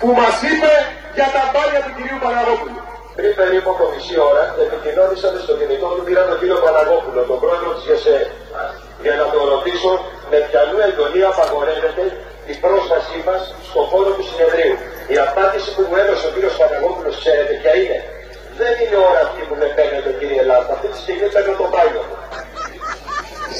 [0.00, 0.72] που μας είπε
[1.16, 2.80] για τα μπάνια του κυρίου Παναγόπουλου.
[3.18, 7.70] Πριν περίπου από μισή ώρα επικοινώνησαμε στο κινητό του πήρα τον κύριο Παναγόπουλο, τον πρόεδρο
[7.76, 8.18] της ΓΕΣΕ,
[9.04, 9.90] για να τον ρωτήσω
[10.30, 12.04] με ποιανού εντολή απαγορεύεται
[12.52, 14.76] η πρόσβασή μας στο χώρο του συνεδρίου.
[15.14, 17.98] Η απάντηση που μου έδωσε ο κύριος Παναγόπουλος, ξέρετε ποια είναι;
[18.60, 20.68] Δεν είναι ώρα αυτή που με παίρνετε κύριε Ελλάδα.
[20.76, 22.16] Αυτή τη στιγμή παίρνω το μπάνιο μου.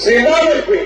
[0.05, 0.83] Συνάδελφοι,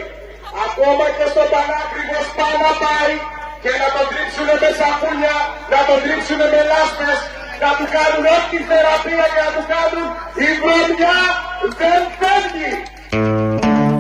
[0.66, 3.14] ακόμα και στο Πανάκριβος πάει να πάει
[3.62, 5.36] και να τον τρίψουνε με σαφούλια,
[5.72, 7.18] να τον τρίψουνε με λάσπες,
[7.62, 10.06] να του κάνουν ό,τι θεραπεία και να του κάνουν
[10.46, 11.18] η βρωμιά
[11.80, 12.72] δεν φεύγει.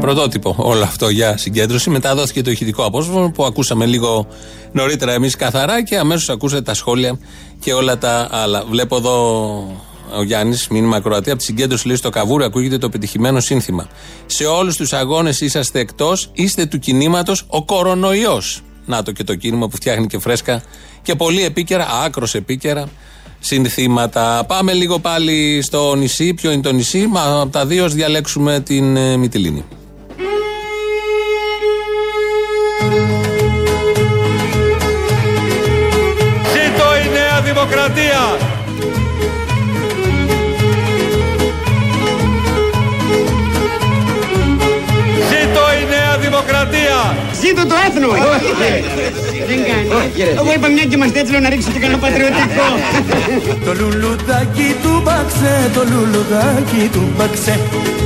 [0.00, 1.90] Πρωτότυπο όλο αυτό για συγκέντρωση.
[1.90, 4.26] Μετά δόθηκε το ηχητικό απόσπασμα που ακούσαμε λίγο
[4.72, 7.18] νωρίτερα εμείς καθαρά και αμέσως ακούσατε τα σχόλια
[7.60, 8.64] και όλα τα άλλα.
[8.64, 9.16] Βλέπω εδώ
[10.16, 13.88] ο Γιάννης, μήνυμα Κροατία, από τη συγκέντρωση λέει στο Καβούρι ακούγεται το πετυχημένο σύνθημα.
[14.26, 18.62] Σε όλους τους αγώνες είσαστε εκτός, είστε του κινήματος ο κορονοϊός.
[18.86, 20.62] Να το και το κίνημα που φτιάχνει και φρέσκα
[21.02, 22.88] και πολύ επίκαιρα, άκρος επίκαιρα
[23.40, 24.44] συνθήματα.
[24.48, 26.34] Πάμε λίγο πάλι στο νησί.
[26.34, 29.64] Ποιο είναι το νησί, μα από τα δύο ας διαλέξουμε την ε, Μυτιλίνη.
[47.58, 48.08] Ζήτω το έθνο!
[49.48, 49.88] Δεν κάνει.
[50.40, 52.66] Εγώ είπα μια και είμαστε έτσι λέω να ρίξω και κανένα πατριωτικό.
[53.66, 57.54] Το λουλουδάκι του μπαξέ, το λουλουδάκι του μπαξέ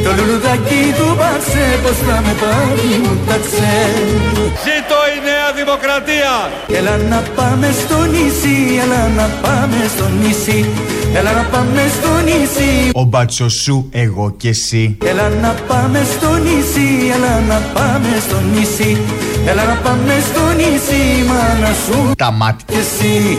[0.05, 3.77] Το λουλουδάκι του μπαξέ, πως θα με πάρει μου ταξέ
[4.65, 6.35] Ζήτω η Νέα Δημοκρατία!
[6.79, 10.61] Έλα να πάμε στο νησί, έλα να πάμε στο νησί
[11.19, 14.97] Έλα να πάμε στο νησί Ο μπάτσος σου, εγώ και εσύ.
[15.05, 18.99] Έλα να πάμε στο νησί, έλα να πάμε στο νησί
[19.47, 22.65] Έλα να πάμε στο νησί, μάνα σου Τα μάτια.
[22.67, 23.37] και εσύ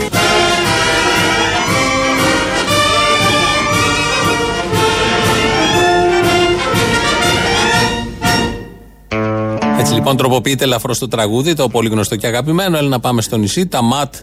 [9.79, 12.77] Έτσι λοιπόν τροποποιείται ελαφρώς το τραγούδι, το πολύ γνωστό και αγαπημένο.
[12.77, 14.15] Έλα να πάμε στο νησί, τα ματ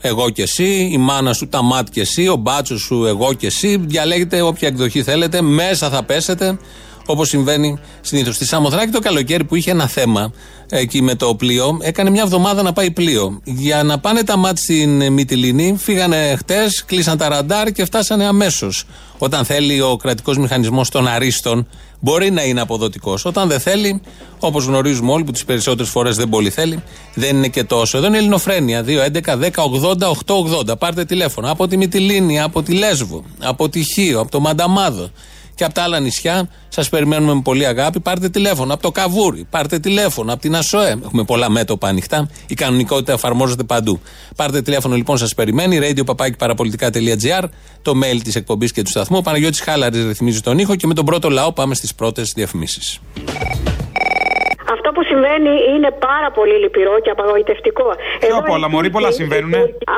[0.00, 3.46] εγώ και εσύ, η μάνα σου τα ματ και εσύ, ο μπάτσος σου εγώ και
[3.46, 3.76] εσύ.
[3.76, 6.58] Διαλέγετε όποια εκδοχή θέλετε, μέσα θα πέσετε.
[7.10, 8.34] Όπως συμβαίνει συνήθως.
[8.34, 10.32] Στη Σαμοθράκη το καλοκαίρι που είχε ένα θέμα
[10.70, 13.40] εκεί με το πλοίο, έκανε μια εβδομάδα να πάει πλοίο.
[13.44, 18.84] Για να πάνε τα μάτς στην Μυτιλίνη, φύγανε χτες, κλείσαν τα ραντάρ και φτάσανε αμέσως.
[19.18, 21.68] Όταν θέλει ο κρατικός μηχανισμός των αρίστων,
[22.00, 23.24] μπορεί να είναι αποδοτικός.
[23.24, 24.00] Όταν δεν θέλει,
[24.38, 26.82] όπως γνωρίζουμε όλοι, που τις περισσότερες φορές δεν πολύ θέλει,
[27.14, 27.98] δεν είναι και τόσο.
[27.98, 28.82] Εδώ είναι η Ελληνοφρένεια.
[28.82, 30.78] 2, 11, 10, 80, 880.
[30.78, 31.50] Πάρτε τηλέφωνο.
[31.50, 35.10] Από τη Μυτιλίνη, από τη Λέσβο, από τη Χίο, από το Μανταμάδο
[35.58, 36.48] και από τα άλλα νησιά.
[36.68, 38.00] Σας περιμένουμε με πολύ αγάπη.
[38.00, 40.98] Πάρτε τηλέφωνο από το Καβούρι, πάρτε τηλέφωνο από την ΑΣΟΕ.
[41.04, 42.30] Έχουμε πολλά μέτωπα ανοιχτά.
[42.46, 44.00] Η κανονικότητα εφαρμόζεται παντού.
[44.36, 45.78] Πάρτε τηλέφωνο λοιπόν, σας περιμένει.
[45.82, 46.04] radio
[47.82, 49.16] το mail της εκπομπής και του σταθμού.
[49.18, 53.00] Ο Παναγιώτης Χάλαρης ρυθμίζει τον ήχο και με τον πρώτο λαό πάμε στις πρώτες διαφημίσεις.
[54.98, 57.86] Που συμβαίνει είναι πάρα πολύ λυπηρό και απαγοητευτικό.
[58.24, 59.52] Πιο απ' όλα, Μωρή, πολλά συμβαίνουν.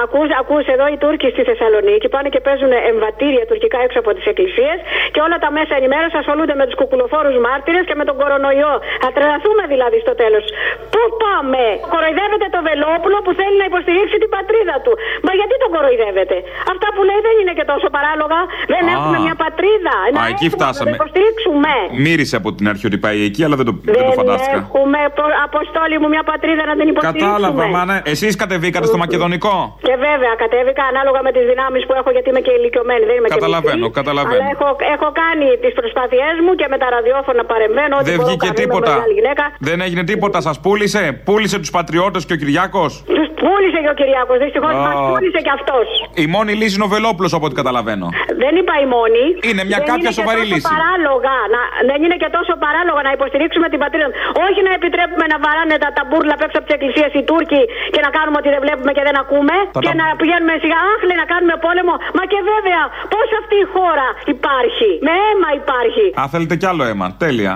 [0.05, 4.25] Ακούς, ακούς εδώ οι Τούρκοι στη Θεσσαλονίκη πάνε και παίζουν εμβατήρια τουρκικά έξω από τις
[4.33, 4.79] εκκλησίες
[5.15, 8.75] και όλα τα μέσα ενημέρωσης ασχολούνται με τους κουκουλοφόρους μάρτυρες και με τον κορονοϊό.
[9.05, 10.45] Θα τρελαθούμε δηλαδή στο τέλος.
[10.93, 11.63] Πού πάμε,
[11.95, 14.93] κοροϊδεύετε το Βελόπουλο που θέλει να υποστηρίξει την πατρίδα του.
[15.27, 16.37] Μα γιατί τον κοροϊδεύετε.
[16.73, 18.41] Αυτά που λέει δεν είναι και τόσο παράλογα.
[18.75, 18.91] Δεν Α.
[18.97, 19.95] έχουμε μια πατρίδα.
[20.07, 20.91] Α, να εκεί έχουμε, φτάσαμε.
[20.91, 21.73] Να το υποστηρίξουμε.
[22.07, 24.59] Μύρισε από την αρχή ότι πάει εκεί, αλλά δεν το, δεν το Δεν φαντάστηκα.
[24.65, 27.31] έχουμε προ- αποστόλη μου μια πατρίδα να την υποστηρίξουμε.
[27.31, 27.99] Κατάλαβα, μα ναι.
[28.15, 29.55] Εσείς κατεβήκατε στο Μακεδονικό.
[29.89, 33.05] Και βέβαια, κατέβηκα ανάλογα με τις δυνάμεις που έχω, γιατί είμαι και ηλικιωμένη.
[33.11, 33.99] Δεν είμαι και Καταλαβαίνω, μικρή.
[34.01, 34.43] καταλαβαίνω.
[34.43, 37.95] Αλλά έχω, έχω κάνει τις προσπάθειές μου και με τα ραδιόφωνα παρεμβαίνω.
[38.01, 38.93] Ό,τι Δεν μπορώ βγήκε κάνω, είμαι τίποτα.
[38.95, 39.45] μεγάλη γυναίκα.
[39.69, 43.97] Δεν έγινε τίποτα, σας πούλησε; Πούλησε τους πατριώτες και ο Κυριάκος; Τους πούλησε και ο
[44.01, 44.37] Κυριάκος.
[44.45, 44.83] Δυστυχώς Α.
[44.87, 45.87] μας πούλησε και αυτός.
[46.25, 48.07] Η μόνη λύση είναι ο Βελόπουλος, από ό,τι καταλαβαίνω.
[48.43, 49.25] Δεν είπα η μόνη.
[49.51, 50.67] Είναι μια δεν κάποια είναι και σοβαρή τόσο λύση.
[50.75, 54.09] Παράλογα, να, δεν είναι και τόσο παράλογα να υποστηρίξουμε την πατρίδα.
[54.47, 57.63] Όχι να επιτρέπουμε να βαράνε τα ταμπούρλα απ' έξω από τις εκκλησίες οι Τούρκοι
[57.95, 59.55] και να κάνουμε ότι δεν βλέπουμε και δεν ακούμε.
[59.77, 61.95] Τα και τα- να πηγαίνουμε σιγά, άχ, λέει, να κάνουμε πόλεμο.
[62.17, 62.83] Μα και βέβαια,
[63.15, 66.05] πώς αυτή η χώρα υπάρχει; Με αίμα υπάρχει.
[66.21, 67.07] Α, θέλετε κι άλλο αίμα.
[67.25, 67.55] Τέλεια.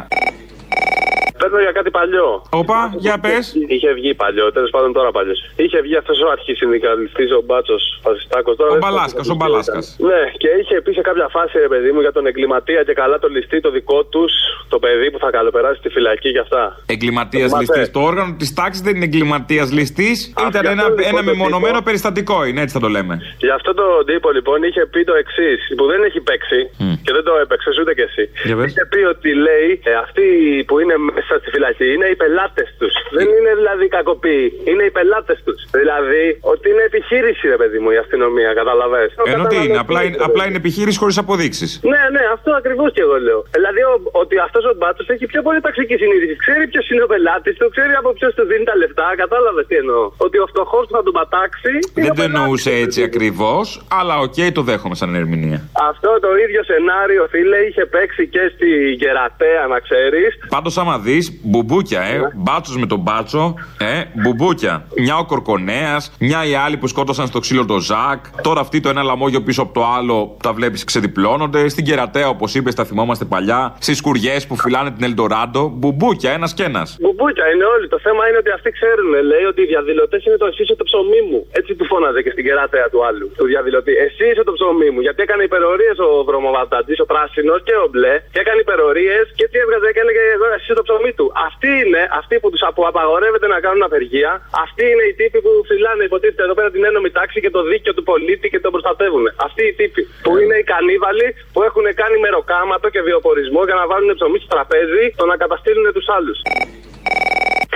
[1.45, 2.29] Παίρνω για κάτι παλιό.
[2.61, 3.45] Όπα, για πες.
[3.75, 5.39] Είχε βγει παλιό, τέλος πάντων τώρα παλιός.
[5.57, 8.55] Είχε βγει αυτός ο αρχισυνδικαλιστής, ο Μπάτσος Φασιστάκος.
[8.75, 9.97] Ο Μπαλάσκας, ο Μπαλάσκας.
[10.09, 13.19] Ναι, και είχε πει σε κάποια φάση, ρε παιδί μου, για τον εγκληματία και καλά
[13.19, 14.33] το ληστή το δικό τους,
[14.69, 16.63] το παιδί που θα καλοπεράσει στη φυλακή και αυτά.
[16.87, 17.79] Εγκληματίας Θυμάστε.
[17.79, 17.93] ληστής.
[17.97, 20.17] Το όργανο της τάξης δεν είναι εγκληματίας ληστής.
[20.49, 23.15] Ήταν γι' ένα, αυτό, λοιπόν, ένα το μεμονωμένο τύπο- περιστατικό, είναι έτσι θα το λέμε.
[23.39, 26.61] Για αυτό τον τύπο λοιπόν είχε πει το εξής, που δεν έχει παίξει
[27.05, 28.25] και δεν το έπαιξες ούτε κι εσύ.
[28.45, 28.71] Για πες.
[28.71, 30.25] Είχε πει ότι λέει ε, αυτοί
[30.67, 32.94] που είναι μέσα στη φυλακή είναι οι πελάτες τους.
[33.18, 35.59] Δεν είναι δηλαδή κακοποιοί, είναι οι πελάτες τους.
[35.81, 39.05] Δηλαδή ότι είναι επιχείρηση, ρε παιδί μου, η αστυνομία, καταλαβέ.
[39.33, 41.70] Ενώ τι είναι, απλά είναι, απλά είναι επιχείρηση χωρίς αποδείξεις.
[41.92, 43.40] Ναι, ναι, αυτό ακριβώς και εγώ λέω.
[43.57, 43.92] Δηλαδή ο,
[44.23, 46.35] ότι αυτός ο μπάτσο έχει πιο πολύ ταξική συνείδηση.
[46.44, 49.07] Ξέρει ποιος είναι ο πελάτης του, ξέρει από ποιος του δίνει τα λεφτά.
[49.23, 50.03] Κατάλαβες τι εννοώ.
[50.27, 51.73] Ότι ο φτωχός που θα τον πατάξει.
[51.97, 52.83] είναι Δεν ο το πελάτης εννοούσε του.
[52.85, 53.64] έτσι ακριβώς,
[54.01, 55.61] αλλά οκ, το δέχομαι σαν ερμηνεία.
[55.90, 58.68] Αυτό το ίδιο σενάριο, φίλε, είχε παίξει και στη
[59.01, 60.31] Κερατέα, να ξέρεις.
[60.55, 62.33] Πάντως, άμα δεις, μπουμπούκια, ε.
[62.35, 64.03] Μπάτσος με τον μπάτσο, ε.
[64.22, 64.87] Μπουμπούκια.
[64.96, 68.20] Μια ο Κορκονέας, μια οι άλλοι που σκότωσαν στο ξύλο το Ζακ.
[68.42, 71.68] Τώρα αυτή το ένα λαμόγιο πίσω από το άλλο τα βλέπεις ξεδιπλώνονται.
[71.68, 73.61] Στην Κερατέα, όπως είπες, τα θυμόμαστε παλιά.
[73.79, 75.62] Στις Σκουριές που φυλάνε την Ελντοράντο.
[75.79, 76.88] Μπουμπούκια, ένας και ένας.
[77.00, 77.87] Μπουμπούκια είναι όλοι.
[77.94, 80.85] Το θέμα είναι ότι αυτοί ξέρουν, λέει, ότι οι διαδηλωτές είναι το εσύ είσαι το
[80.90, 81.40] ψωμί μου.
[81.59, 83.92] Έτσι του φώναζε και στην κεράτεα του άλλου, του διαδηλωτή.
[84.07, 85.00] Εσύ είσαι το ψωμί μου.
[85.07, 88.14] Γιατί έκανε υπερορίες ο βρωμοβατατζή, ο πράσινος και ο μπλε.
[88.35, 91.27] Και έκανε υπερορίες και τι έβγαζε και έλεγε εγώ εσύ είσαι το ψωμί του.
[91.49, 94.31] Αυτοί είναι αυτοί που τους απαγορεύεται να κάνουν απεργία.
[94.64, 97.95] Αυτοί είναι οι τύποι που φυλάνε, υποτίθεται εδώ πέρα την ένωμη τάξη και το δίκαιο
[97.95, 99.25] του πολίτη και τον προστατεύουν.
[99.47, 103.87] Αυτοί οι τύποι που είναι οι κανίβαλοι που έχουν κάνει μεροκάματο και βιοπορισμό για να
[103.87, 106.38] βάλουν ψωμί στο τραπέζι, το να καταστήλουν τους άλλους.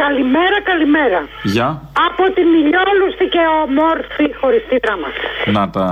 [0.05, 1.21] Καλημέρα, καλημέρα.
[1.55, 1.69] Γεια.
[2.09, 5.09] Από την ηλιόλουστη και ομόρφη χωριστήτρα μα.
[5.57, 5.87] Να τα.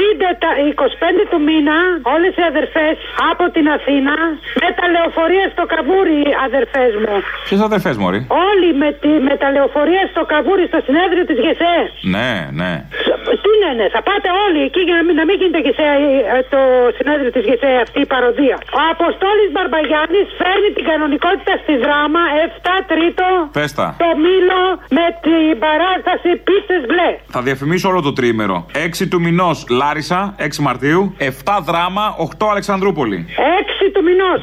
[0.00, 1.76] Την τετα- 25 του μήνα,
[2.14, 2.94] όλες οι αδερφές
[3.30, 4.16] από την Αθήνα
[4.62, 7.14] με τα λεωφορεία στο καβούρι, αδερφές μου.
[7.48, 11.76] Ποιες αδερφές, Μωρή; Όλοι με, τη, με τα λεωφορεία στο καβούρι, στο συνέδριο της ΓΕΣΕ.
[12.14, 12.72] Ναι, ναι.
[13.44, 15.86] Τι ναι, ναι, θα πάτε όλοι εκεί για να μην, να μην γίνεται ΓΕΣΕ,
[16.36, 16.60] ε, το
[16.98, 18.56] συνέδριο της ΓΕΣΕ αυτή η παροδία.
[18.78, 23.94] Ο Αποστόλης Μπαρμπαγιάννης φέρνει την κανονικότητα στη δράμα 7 τρίτο Πες τα.
[23.98, 24.60] το Μήλο
[24.98, 27.08] με την παράσταση πίστες μπλε.
[27.28, 28.66] Θα διαφημίσω όλο το τρίμερο.
[28.72, 31.16] 6 του μηνός Λάρισα, 6 Μαρτίου.
[31.18, 33.26] 7 δράμα, 8 Αλεξανδρούπολη.
[33.28, 34.40] 6 του μηνός.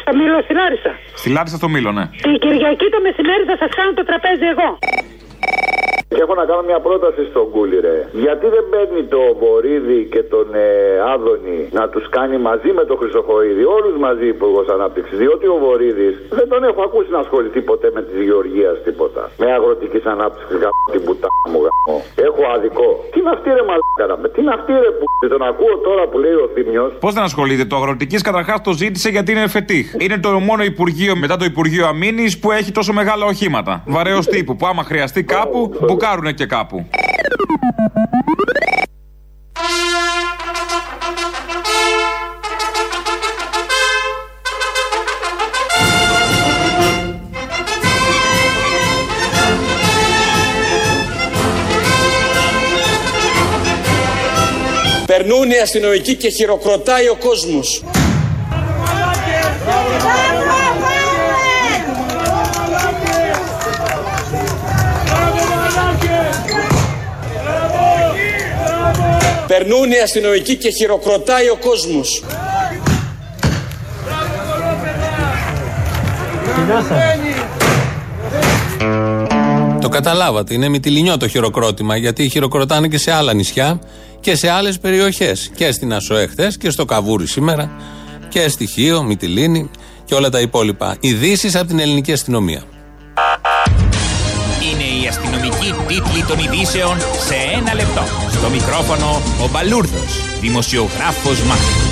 [0.00, 0.92] Στο Μήλο στη Λάρισα.
[1.14, 2.04] Στη Λάρισα στο Μήλο, ναι.
[2.22, 4.78] Την Κυριακή το μεσημέρι θα σας κάνω το τραπέζι εγώ.
[6.14, 7.96] Και έχω να κάνω μια πρόταση στον Κούλι, ρε.
[8.24, 10.66] Γιατί δεν παίρνει το Βορύδη και τον ε,
[11.12, 15.18] Άδωνη να τους κάνει μαζί με τον Χρυσοχοίδη, όλους μαζί υπουργός ανάπτυξης.
[15.22, 19.22] Διότι ο Βορύδης δεν τον έχω ακούσει να ασχοληθεί ποτέ με της γεωργίας τίποτα.
[19.42, 21.96] Με αγροτικής ανάπτυξης, γαμώ την πουτά μου, γαμώ.
[22.28, 22.88] Έχω αδικό.
[23.12, 24.28] Τι είναι αυτή, ρε μαλάκα, με.
[24.28, 25.04] Τι είναι αυτή, ρε που.
[25.28, 26.92] Τον ακούω τώρα που λέει ο Θήμιος.
[27.00, 29.94] Πώς δεν ασχολείται, το αγροτικής καταρχάς το ζήτησε γιατί είναι φετίχ.
[29.98, 33.82] Είναι το μόνο Υπουργείο μετά το Υπουργείο Αμήνης που έχει τόσο μεγάλα οχήματα.
[33.86, 36.86] Βαρέως τύπου που άμα χρειαστεί κάπου, μπουκάρουνε και κάπου.
[55.06, 57.84] Περνούν οι αστυνομικοί και χειροκροτάει ο κόσμος.
[69.58, 72.24] Περνούν οι αστυνομικοί και χειροκροτάει ο κόσμος.
[79.80, 80.54] Το καταλάβατε.
[80.54, 83.80] Είναι μυτιλινιό το χειροκρότημα γιατί χειροκροτάνε και σε άλλα νησιά
[84.20, 85.50] και σε άλλες περιοχές.
[85.54, 87.70] Και στην Ασοέ χθες και στο Καβούρι σήμερα
[88.28, 89.70] και στη Χίο, Μυτιλίνη
[90.04, 90.96] και όλα τα υπόλοιπα.
[91.00, 92.62] Ειδήσεις από την ελληνική αστυνομία.
[95.68, 98.02] Είναι η αστυνομική τίτλη των ειδήσεων σε ένα λεπτό.
[98.30, 101.88] Στο μικρόφωνο ο Μπαλούρδος, δημοσιογράφος Μάρκος.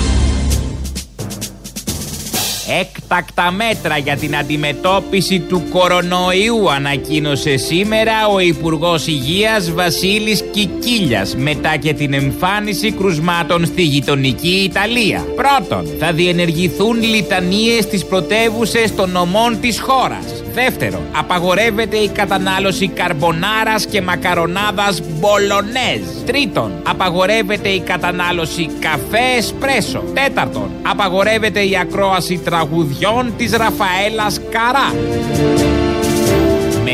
[3.09, 11.75] Έκτακτα μέτρα για την αντιμετώπιση του κορονοϊού ανακοίνωσε σήμερα ο Υπουργός Υγείας Βασίλης Κικίλιας μετά
[11.75, 15.25] και την εμφάνιση κρουσμάτων στη γειτονική Ιταλία.
[15.35, 20.43] Πρώτον, θα διενεργηθούν λιτανίες στις πρωτεύουσες των νομών της χώρας.
[20.53, 26.23] Δεύτερον, απαγορεύεται η κατανάλωση καρμπονάρας και μακαρονάδας μπολονέζ.
[26.25, 30.03] Τρίτον, απαγορεύεται η κατανάλωση καφέ εσπρέσο.
[30.13, 32.96] Τέταρτον, απαγορεύεται η ακρόαση τραγουδιών
[33.37, 34.93] της Ραφαέλας Καρά.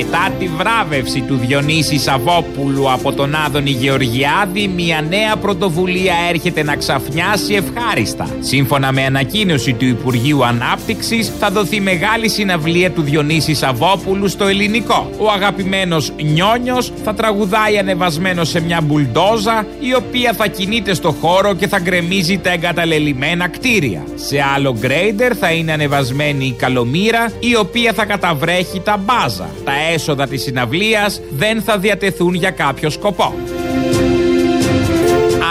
[0.05, 6.75] Μετά τη βράβευση του Διονύσης Σαββόπουλου από τον Άδωνη Γεωργιάδη, μια νέα πρωτοβουλία έρχεται να
[6.75, 8.27] ξαφνιάσει ευχάριστα.
[8.39, 15.09] Σύμφωνα με ανακοίνωση του Υπουργείου Ανάπτυξης, θα δοθεί μεγάλη συναυλία του Διονύση Σαββόπουλου στο ελληνικό.
[15.17, 21.53] Ο αγαπημένος Νιόνιος θα τραγουδάει ανεβασμένο σε μια μπουλντόζα, η οποία θα κινείται στο χώρο
[21.53, 24.03] και θα γκρεμίζει τα εγκαταλελειμμένα κτίρια.
[24.15, 29.49] Σε άλλο γκρέιντερ θα είναι ανεβασμένη η Καλομήρα, η οποία θα καταβρέχει τα μπάζα.
[29.63, 33.33] Τα έσοδα της συναυλίας δεν θα διατεθούν για κάποιο σκοπό.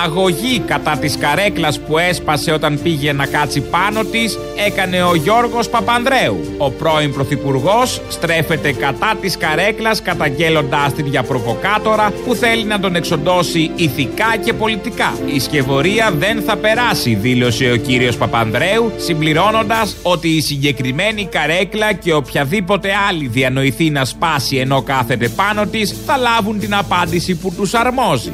[0.05, 5.69] Αγωγή κατά της καρέκλας που έσπασε όταν πήγε να κάτσει πάνω της έκανε ο Γιώργος
[5.69, 6.41] Παπανδρέου.
[6.59, 12.95] Ο πρώην Πρωθυπουργός στρέφεται κατά της καρέκλας καταγγέλλοντάς την για προβοκάτορα που θέλει να τον
[12.95, 15.13] εξοντώσει ηθικά και πολιτικά.
[15.35, 22.13] Η σκευωρία δεν θα περάσει, δήλωσε ο κύριος Παπανδρέου, συμπληρώνοντας ότι η συγκεκριμένη καρέκλα και
[22.13, 27.75] οποιαδήποτε άλλη διανοηθεί να σπάσει ενώ κάθεται πάνω της θα λάβουν την απάντηση που τους
[27.75, 28.33] αρμόζει.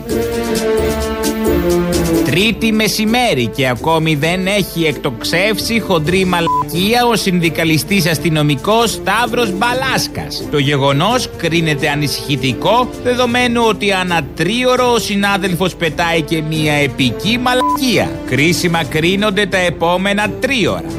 [2.24, 10.48] Τρίτη μεσημέρι και ακόμη δεν έχει εκτοξεύσει χοντρή μαλακία ο συνδικαλιστής αστυνομικός Σταύρος Μπαλάσκας.
[10.50, 18.10] Το γεγονός κρίνεται ανησυχητικό δεδομένου ότι ανά τρίωρο ο συνάδελφος πετάει και μια επική μαλακία.
[18.26, 20.90] Κρίσιμα κρίνονται τα επόμενα τρίωρα.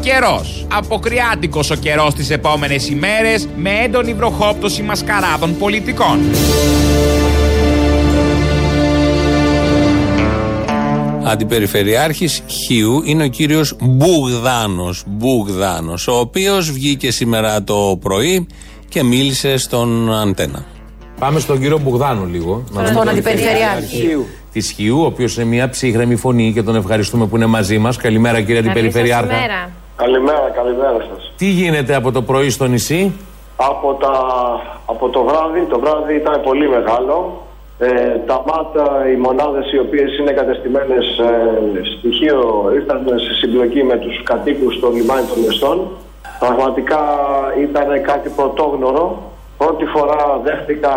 [0.00, 0.66] Καιρός.
[0.72, 6.20] Αποκριάτικος ο καιρός τις επόμενες ημέρες με έντονη βροχόπτωση μασκαράδων πολιτικών.
[11.30, 18.46] Αντιπεριφερειάρχης Χίου είναι ο κύριος Μπουγδάνος, Μπουγδάνος, ο οποίος βγήκε σήμερα το πρωί
[18.88, 20.64] και μίλησε στον Αντένα.
[21.18, 22.64] Πάμε στον κύριο Μπουγδάνο λίγο.
[22.84, 24.26] Στον Αντιπεριφερειάρχη.
[24.52, 27.96] Της Χιού, ο οποίος είναι μια ψύχρεμη φωνή και τον ευχαριστούμε που είναι μαζί μας.
[27.96, 29.26] Καλημέρα, κύριε Αντιπεριφερειάρχα.
[29.26, 29.70] Καλημέρα.
[29.96, 31.32] Καλημέρα, καλημέρα σας.
[31.36, 33.12] Τι γίνεται από το πρωί στο νησί,
[33.56, 34.12] Από, τα,
[34.86, 37.46] από το βράδυ, το βράδυ ήταν πολύ μεγάλο.
[37.80, 38.74] Ε, τα ΜΑΤ,
[39.12, 44.90] οι μονάδες οι οποίες είναι κατεστημένες ε, στοιχείο ήρθαν σε συμπλοκή με τους κατοίκους στο
[44.90, 45.88] λιμάνι των Μεστών.
[46.38, 47.00] Πραγματικά
[47.60, 49.22] ήταν κάτι πρωτόγνωρο.
[49.58, 50.92] Πρώτη φορά δέχτηκα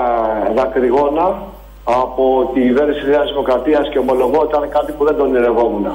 [0.55, 1.41] δακρυγόνα
[1.83, 5.85] από τη κυβέρνηση της Νέας Δημοκρατίας και ομολογώ ήταν κάτι που δεν τον ονειρευόμουν.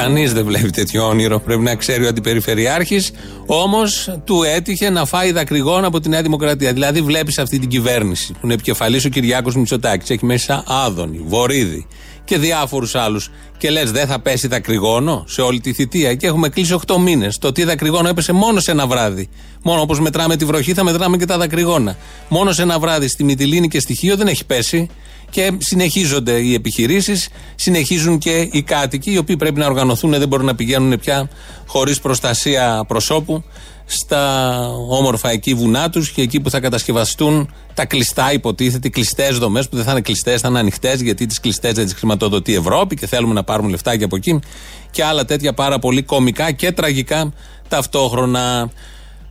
[0.00, 1.40] Κανείς δεν βλέπει τέτοιο όνειρο.
[1.40, 3.10] Πρέπει να ξέρει ο Αντιπεριφερειάρχης.
[3.46, 6.72] Όμως του έτυχε να φάει δακρυγόνα από τη Νέα Δημοκρατία.
[6.72, 10.10] Δηλαδή, βλέπεις αυτή την κυβέρνηση που είναι επικεφαλής ο Κυριάκος Μητσοτάκης.
[10.10, 11.86] Έχει μέσα Άδωνη, Βορύδη
[12.28, 13.30] και διάφορους άλλους.
[13.58, 16.14] Και λες, δεν θα πέσει δακρυγόνο σε όλη τη θητεία.
[16.14, 17.38] Και έχουμε κλείσει 8 μήνες.
[17.38, 19.28] Το τι δακρυγόνο έπεσε μόνο σε ένα βράδυ.
[19.62, 21.96] Μόνο όπως μετράμε τη βροχή, θα μετράμε και τα δακρυγόνα.
[22.28, 24.88] Μόνο σε ένα βράδυ στη Μυτιλίνη και στη Χίο δεν έχει πέσει.
[25.30, 30.46] Και συνεχίζονται οι επιχειρήσεις, συνεχίζουν και οι κάτοικοι, οι οποίοι πρέπει να οργανωθούν, δεν μπορούν
[30.46, 31.28] να πηγαίνουν πια
[31.66, 33.44] χωρίς προστασία προσώπου
[33.90, 39.68] στα όμορφα εκεί βουνά τους και εκεί που θα κατασκευαστούν τα κλειστά, υποτίθεται, κλειστές δομές
[39.68, 42.54] που δεν θα είναι κλειστές, θα είναι ανοιχτές, γιατί τις κλειστές δεν τις χρηματοδοτεί η
[42.54, 44.40] Ευρώπη και θέλουμε να πάρουμε λεφτάκια από εκεί
[44.90, 47.32] και άλλα τέτοια πάρα πολύ κομικά και τραγικά
[47.68, 48.70] ταυτόχρονα.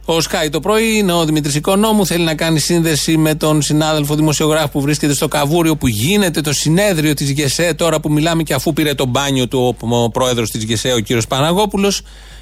[0.05, 2.05] Ο Σκάι το πρωί είναι ο Δημήτρης Οικονόμου.
[2.05, 6.53] Θέλει να κάνει σύνδεση με τον συνάδελφο δημοσιογράφο που βρίσκεται στο Καβούριο που γίνεται το
[6.53, 10.51] συνέδριο της ΓΕΣΕ τώρα που μιλάμε και αφού πήρε το μπάνιο του ο, ο πρόεδρος
[10.51, 12.01] της ΓΕΣΕ, ο κύριος Παναγόπουλος.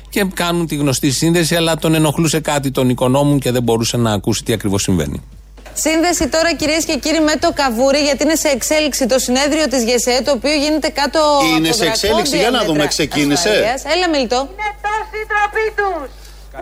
[0.10, 4.12] Και κάνουν τη γνωστή σύνδεση, αλλά τον ενοχλούσε κάτι τον Οικονόμου και δεν μπορούσε να
[4.14, 5.24] ακούσει τι ακριβώς συμβαίνει.
[5.74, 9.82] Σύνδεση τώρα κυρίες και κύριοι με το Καβούρι, γιατί είναι σε εξέλιξη το συνέδριο της
[9.84, 11.20] ΓΕΣΕ, το οποίο γίνεται κάτω
[11.58, 13.50] Είναι από σε εξέλιξη, για να δρακόντια δούμε, μέτρα ξεκίνησε.
[13.50, 13.82] ασφαλείας.
[13.94, 14.40] Έλα, Μιλτό.
[14.52, 16.08] Είναι τόση η τροπή τους.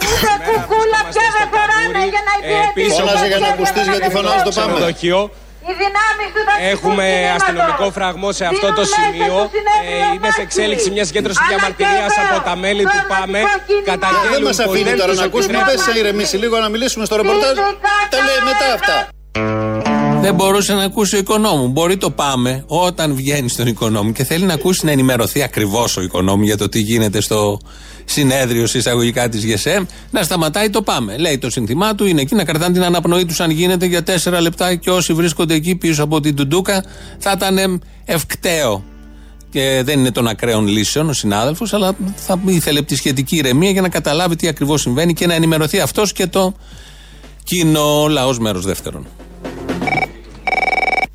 [0.10, 3.00] Ούτε κουκούλα πια δεν φοράνε για να υπηρετήσουν.
[3.00, 4.78] Φώναζε για να ακουστείς γιατί φωνάζει το πάμε.
[5.68, 6.70] Ξενοδοχείο.
[6.74, 7.06] Έχουμε
[7.38, 9.36] αστυνομικό φραγμό σε αυτό το σημείο.
[9.92, 13.42] Ε, είναι σε εξέλιξη μια συγκέντρωση διαμαρτυρίας από τα μέλη του ΠΑΜΕ.
[13.92, 15.54] Καταγγέλνουν Δεν μας αφήνει δεν τώρα τους να ακούσουμε.
[15.58, 17.56] επιτρέπουν- Πες σε ηρεμήσει λίγο να μιλήσουμε στο ρεπορτάζ.
[18.14, 18.98] Τα λέει μετά αυτά.
[20.26, 21.68] Δεν μπορούσε να ακούσει ο οικονόμου.
[21.68, 26.02] Μπορεί το πάμε όταν βγαίνει στον οικονόμου και θέλει να ακούσει να ενημερωθεί ακριβώς ο
[26.02, 27.60] οικονόμου για το τι γίνεται στο
[28.06, 31.18] συνέδριο εισαγωγικά της ΓΕΣΕ, να σταματάει το πάμε.
[31.18, 34.42] Λέει το σύνθημά του, είναι εκεί να κρατάνε την αναπνοή τους αν γίνεται για τέσσερα
[34.42, 36.84] λεπτά και όσοι βρίσκονται εκεί πίσω από την τουντούκα
[37.18, 38.84] θα ήταν εμ, ευκταίο.
[39.50, 43.82] Και δεν είναι των ακραίων λύσεων ο συνάδελφος, αλλά θα ήθελε τη σχετική ηρεμία για
[43.82, 46.54] να καταλάβει τι ακριβώς συμβαίνει και να ενημερωθεί αυτός και το
[47.44, 49.08] κοινό λαός μέρος δεύτερον.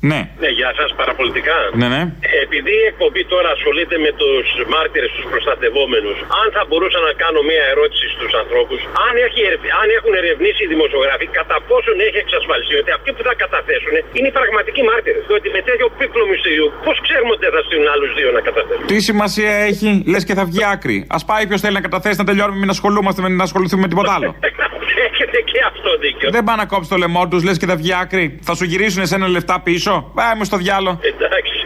[0.09, 0.19] Ναι.
[0.43, 1.57] Ναι, γεια σας, παραπολιτικά.
[1.81, 2.01] Ναι, ναι.
[2.45, 7.39] Επειδή η εκπομπή τώρα ασχολείται με τους μάρτυρες, τους προστατευόμενους, αν θα μπορούσα να κάνω
[7.49, 12.17] μία ερώτηση στους ανθρώπους, αν, έχει ερευ- αν έχουν ερευνήσει οι δημοσιογράφοι, κατά πόσον έχει
[12.25, 16.67] εξασφαλιστεί ότι αυτοί που θα καταθέσουν είναι οι πραγματικοί μάρτυρες; Διότι με τέτοιο πίπλο μυστηρίου,
[16.85, 20.35] πώς ξέρουμε ότι δεν θα στείλουν άλλους δύο να καταθέσουν; Τι σημασία έχει, λες και
[20.39, 20.97] θα βγει άκρη.
[21.17, 24.11] Α πάει ποιος θέλει να καταθέσει να τελειώνουμε, μην ασχολούμαστε με να ασχοληθούμε με τίποτα
[24.17, 24.31] άλλο.
[25.07, 26.29] Έχετε και αυτό δίκιο.
[26.31, 28.39] Δεν πάνε να κόψει το λαιμό τους, λες και θα βγει άκρη.
[28.41, 30.11] Θα σου γυρίσουν εσένα λεφτά πίσω.
[30.15, 30.99] Πάμε στο διάλο.
[31.01, 31.57] Εντάξει.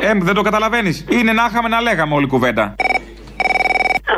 [0.00, 1.04] Ε, δεν το καταλαβαίνεις.
[1.10, 2.74] Είναι να είχαμε να λέγαμε όλη κουβέντα.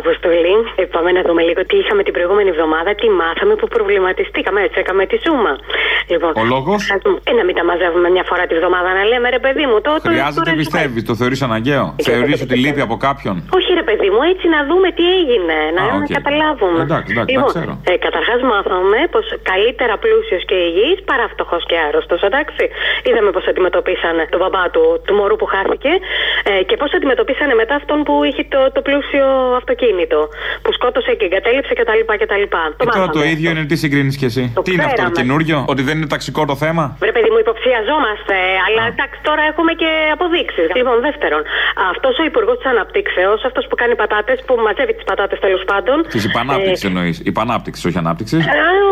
[0.03, 4.59] Αποστολή, ε, πάμε να δούμε λίγο τι είχαμε την προηγούμενη εβδομάδα, τι μάθαμε που προβληματιστήκαμε.
[4.67, 5.53] Έτσι, έκαμε τη σούμα.
[6.13, 7.19] Λοιπόν, Ο λόγος; θα δούμε.
[7.31, 9.91] Ε, να μην τα μαζεύουμε μια φορά τη βδομάδα, να λέμε ρε παιδί μου, το.
[10.03, 14.09] το- Χρειάζεται, τώρα πιστεύεις, το θεωρείς αναγκαίο; Θεωρείς ότι λείπει από κάποιον; Όχι, ρε παιδί
[14.15, 15.57] μου, έτσι να δούμε τι έγινε.
[15.77, 16.11] Να, Α, να οκ.
[16.19, 16.79] καταλάβουμε.
[16.87, 17.73] Εντάξει, εντάξει, λοιπόν, τα ξέρω.
[17.91, 22.21] ε, Καταρχάς, μάθαμε πως καλύτερα πλούσιος και υγιής παρά φτωχός και άρρωστος.
[22.29, 22.63] Εντάξει.
[23.09, 25.93] Είδαμε πώς αντιμετωπίσανε τον μπαμπά του, του μωρού που χάθηκε
[26.51, 29.27] ε, και πώς αντιμετωπίσανε μετά αυτόν που είχε το, το πλούσιο
[29.61, 29.87] αυτοκίνητο.
[30.63, 32.01] Που σκότωσε και εγκατέλειψε κτλ.
[32.23, 32.45] κτλ.
[32.53, 33.13] Το Και τώρα μάθαμε.
[33.19, 35.19] το ίδιο είναι τι συγκρίνεις κι εσύ; Το τι είναι αυτό το ξέραμε.
[35.21, 38.37] καινούριο, Ότι δεν είναι ταξικό το θέμα; Βρε παιδί μου, υποψιαζόμαστε,
[38.67, 40.67] αλλά εντάξει, τώρα έχουμε και αποδείξεις.
[40.79, 41.43] Λοιπόν, δεύτερον,
[41.93, 45.97] αυτός ο υπουργός της Αναπτύξεως, αυτός που κάνει πατάτες, που μαζεύει τις πατάτες τέλος πάντων.
[46.15, 47.17] Τη υπανάπτυξης εννοείς.
[47.33, 48.43] Υπανάπτυξης, όχι ανάπτυξης.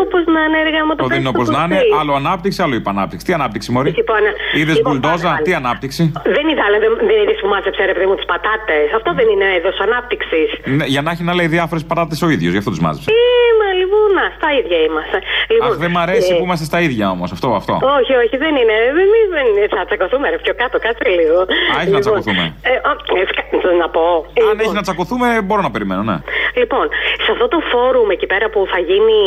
[0.05, 1.75] Όπως να είναι, έργα μου το Το δεν είναι πες όπως το να είναι.
[1.79, 1.95] κουστί.
[2.01, 3.23] Άλλο ανάπτυξη, άλλο υπανάπτυξη.
[3.27, 4.21] Τι ανάπτυξη, Μωρή; Λοιπόν,
[4.59, 5.45] Είδες λοιπόν, μπουλντόζα, πάλι.
[5.47, 6.03] τι ανάπτυξη;
[6.37, 8.85] Δεν είδα, αλλά δεν, δεν είδες που μάζεψε ρε παιδί μου τις πατάτες.
[8.97, 10.49] Αυτό δεν είναι είδο ανάπτυξης.
[10.77, 13.09] Ναι, για να έχει να λέει διάφορες παράτες ο ίδιος, γι' αυτό τους μάζεψε.
[13.11, 15.17] Είμα, λοιπόν, να, στα ίδια είμαστε.
[15.53, 17.29] Λοιπόν, Αχ, δεν μ' αρέσει ε, που είμαστε στα ίδια όμως.
[17.35, 17.73] Αυτό, αυτό.
[17.99, 18.75] Όχι, όχι, δεν είναι.
[18.91, 19.61] Εμείς δεν είναι.
[19.77, 21.37] Θα τσακωθούμε, ρε πιο κάτω, κάτσε λίγο.
[21.73, 22.43] Α, έχει να τσακωθούμε.
[22.71, 24.05] Ε, ο, ε, σκα- να πω.
[24.51, 26.17] Αν έχει να τσακωθούμε, μπορώ να περιμένω, ναι.
[26.61, 26.85] Λοιπόν,
[27.23, 29.21] σε αυτό το φόρουμ εκεί πέρα που θα γίνει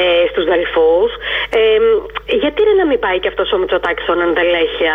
[0.00, 1.10] ε, στους Δελφούς,
[1.60, 1.60] ε,
[2.42, 4.94] γιατί ρε να μην πάει και αυτός ο Μητσοτάκης στον Αντελέχεια,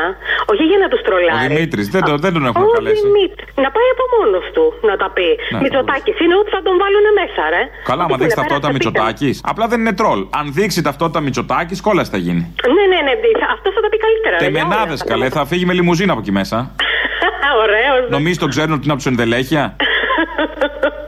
[0.52, 1.48] όχι για να τους Ο τρολάρει.
[1.48, 3.02] Δημήτρης, δεν, το- δεν τον έχουν Ο καλέσει.
[3.08, 3.44] Δημήτρη.
[3.66, 5.30] Να πάει από μόνος του να τα πει.
[5.54, 5.60] Ναι.
[6.00, 7.62] Μητσοτάκης είναι ότι θα τον βάλουν μέσα, ρε.
[7.90, 9.04] Καλά, άμα Ότι δείξει πούνε, ταυτότητα πέρασε, πήγαινε.
[9.04, 9.36] Μητσοτάκης.
[9.52, 10.20] Απλά δεν είναι τρόλ.
[10.40, 12.42] Αν δείξει ταυτότητα Μητσοτάκης, κόλαση θα γίνει.
[12.76, 13.14] Ναι, ναι, ναι.
[13.56, 14.36] Αυτό θα τα πει καλύτερα.
[14.38, 15.12] ρε, για όλα Τεμενάδες αυτά.
[15.14, 16.58] καλέ, θα φύγει με λιμουζίνα από εκεί μέσα.
[17.64, 18.02] Ωραίος.
[18.16, 19.64] Νομίζεις τον ξέρουν ότι είναι από τους ενδελέχεια;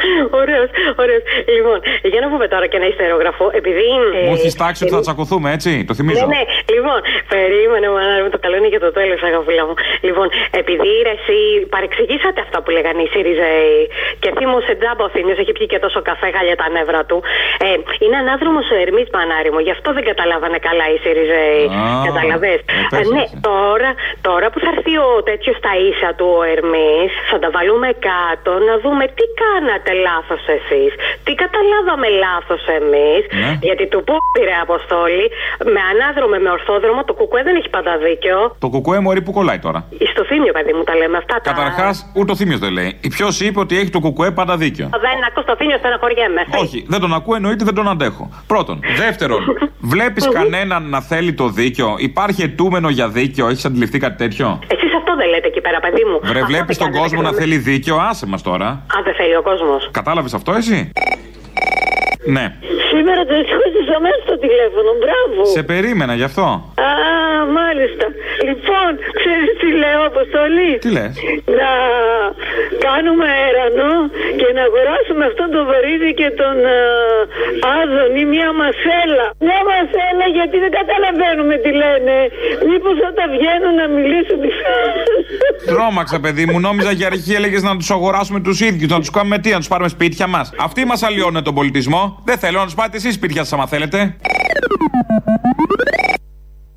[0.42, 0.70] Ωραίος,
[1.04, 1.24] ωραίος.
[1.58, 1.78] Λοιπόν,
[2.14, 3.86] για να πούμε τώρα και ένα ιστερόγραφο, επειδή.
[4.22, 5.72] ε, Μου έχεις τάξει ότι θα εμείς- τσακωθούμε, έτσι.
[5.90, 6.26] Το θυμίζω.
[6.26, 6.42] Ναι, ναι.
[6.76, 7.00] Λοιπόν,
[7.34, 9.76] περίμενε μανάρι μου, το καλό είναι για το τέλος, αγαπούλα μου.
[10.08, 10.28] Λοιπόν,
[10.62, 11.38] επειδή ρε, εσύ
[11.74, 13.78] παρεξηγήσατε αυτά που λέγανε οι ΣΥΡΙΖΑΙ
[14.22, 17.18] και θύμωσε τζάμπα ο Θήμιος, έχει πιει και τόσο καφέ, γάλια τα νεύρα του.
[17.66, 17.68] Ε,
[18.04, 21.64] είναι ανάδρομος ο Ερμής, μανάρι μου, γι' αυτό δεν καταλάβανε καλά οι ΣΥΡΙΖΑΙ.
[21.80, 22.54] Α, Καταλαβέ.
[22.94, 23.36] πες ναι, έτσι.
[23.50, 23.90] τώρα,
[24.28, 28.52] τώρα που θα έρθει ο τέτοιος στα ίσα του ο Ερμής, θα τα βάλουμε κάτω
[28.70, 30.92] να δούμε τι κάνατε λάθος εσείς.
[31.26, 33.22] Τι καταλάβαμε λάθος εμείς.
[33.44, 33.52] Ναι.
[33.68, 35.26] Γιατί του πού πήρε αποστόλη,
[35.76, 38.38] με ανάδρομο, με ορθόδρομο, το κουκουέ δεν έχει πάντα δίκιο.
[38.66, 39.80] Το κουκουέ μωρή που κολλάει τώρα;
[40.14, 41.36] Στο θύμιο, παιδί μου, τα λέμε αυτά.
[41.44, 41.50] Τα...
[41.52, 42.90] Καταρχάς, ούτε ο Θήμιο δεν λέει.
[43.16, 46.42] Ποιος είπε ότι έχει το κουκουέ πάντα δίκιο; Δεν ακούς το θύμιο, στεναχωριέμαι.
[46.64, 48.24] Όχι, δεν τον ακούω, εννοείται δεν τον αντέχω.
[48.48, 48.80] Πρώτον.
[49.04, 49.42] Δεύτερον,
[49.94, 54.92] βλέπεις κανέναν να θέλει το δίκιο; Υπάρχει αιτούμενο για δίκιο, έχεις αντιληφθεί κάτι τέτοιο; Εσείς
[54.96, 56.20] αυτό δεν λέτε εκεί πέρα, παιδί μου.
[56.22, 58.66] Βρε, Αυτό βλέπεις δεν τον κάνετε κόσμο και να το- θέλει δίκιο, άσε μας τώρα.
[58.68, 59.90] Α, δεν θέλει ο κόσμος.
[60.04, 60.92] Κατάλαβες αυτό εσύ;
[62.26, 62.56] Ναι.
[63.02, 64.90] Σήμερα το σηκώσεις αμέσως το τηλέφωνο.
[65.02, 65.40] Μπράβο.
[65.58, 66.46] Σε περίμενα γι' αυτό.
[66.90, 66.92] Α,
[67.60, 68.06] μάλιστα.
[68.48, 68.90] Λοιπόν,
[69.20, 71.14] ξέρεις τι λέω, Αποστολή; Τι λες;
[71.62, 71.72] Να
[72.88, 73.94] κάνουμε αερανό
[74.40, 76.82] και να αγοράσουμε αυτόν τον βορίδι και τον ε,
[77.80, 79.26] Άδωνη μια μασέλα.
[79.48, 82.16] Μια μασέλα γιατί δεν καταλαβαίνουμε τι λένε.
[82.70, 84.40] Μήπως όταν βγαίνουν να μιλήσουν.
[85.72, 86.58] Τρόμαξα, παιδί μου.
[86.68, 89.70] Νόμιζα για αρχή έλεγες να τους αγοράσουμε τους ίδιους, να τους κάνουμε τι, να τους
[89.74, 90.46] πάρουμε σπίτια μας.
[90.68, 92.02] Αυτοί μας αλλοιώνουν τον πολιτισμό.
[92.30, 94.16] Δεν θέλω να τους πάτε εσείς σπίτια σα, άμα θέλετε.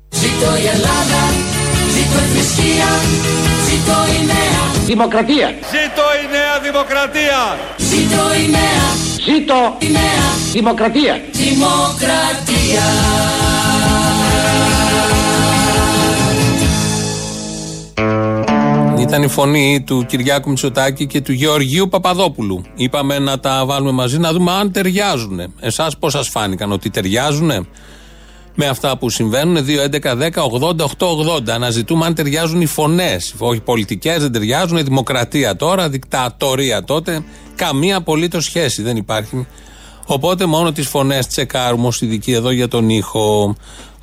[0.09, 1.21] Ζήτω η Ελλάδα,
[1.93, 2.87] ζήτω η θρησκεία,
[3.67, 5.47] ζήτω η νέα Δημοκρατία.
[5.47, 7.57] Ζήτω η νέα δημοκρατία!
[7.77, 8.85] Ζήτω η νέα,
[9.25, 11.21] ζήτω η νέα Δημοκρατία.
[11.31, 13.44] Δημοκρατία.
[19.05, 22.63] Ήταν η φωνή του Κυριάκου Μητσοτάκη και του Γεωργίου Παπαδόπουλου.
[22.75, 25.53] Είπαμε να τα βάλουμε μαζί να δούμε αν ταιριάζουν.
[25.59, 27.67] Εσάς πώς σας φάνηκαν ότι ταιριάζουν
[28.55, 29.65] με αυτά που συμβαίνουν.
[29.65, 31.49] 2, 11, 10, 80, 8, 80.
[31.49, 33.35] Αναζητούμε αν ταιριάζουν οι φωνές.
[33.37, 34.77] Όχι πολιτικές, δεν ταιριάζουν.
[34.77, 37.23] Η δημοκρατία τώρα, δικτατορία τότε.
[37.55, 39.47] Καμία απολύτως σχέση δεν υπάρχει.
[40.05, 43.55] Οπότε μόνο τις φωνές τσεκάρουμε ως ειδικοί εδώ για τον ήχο.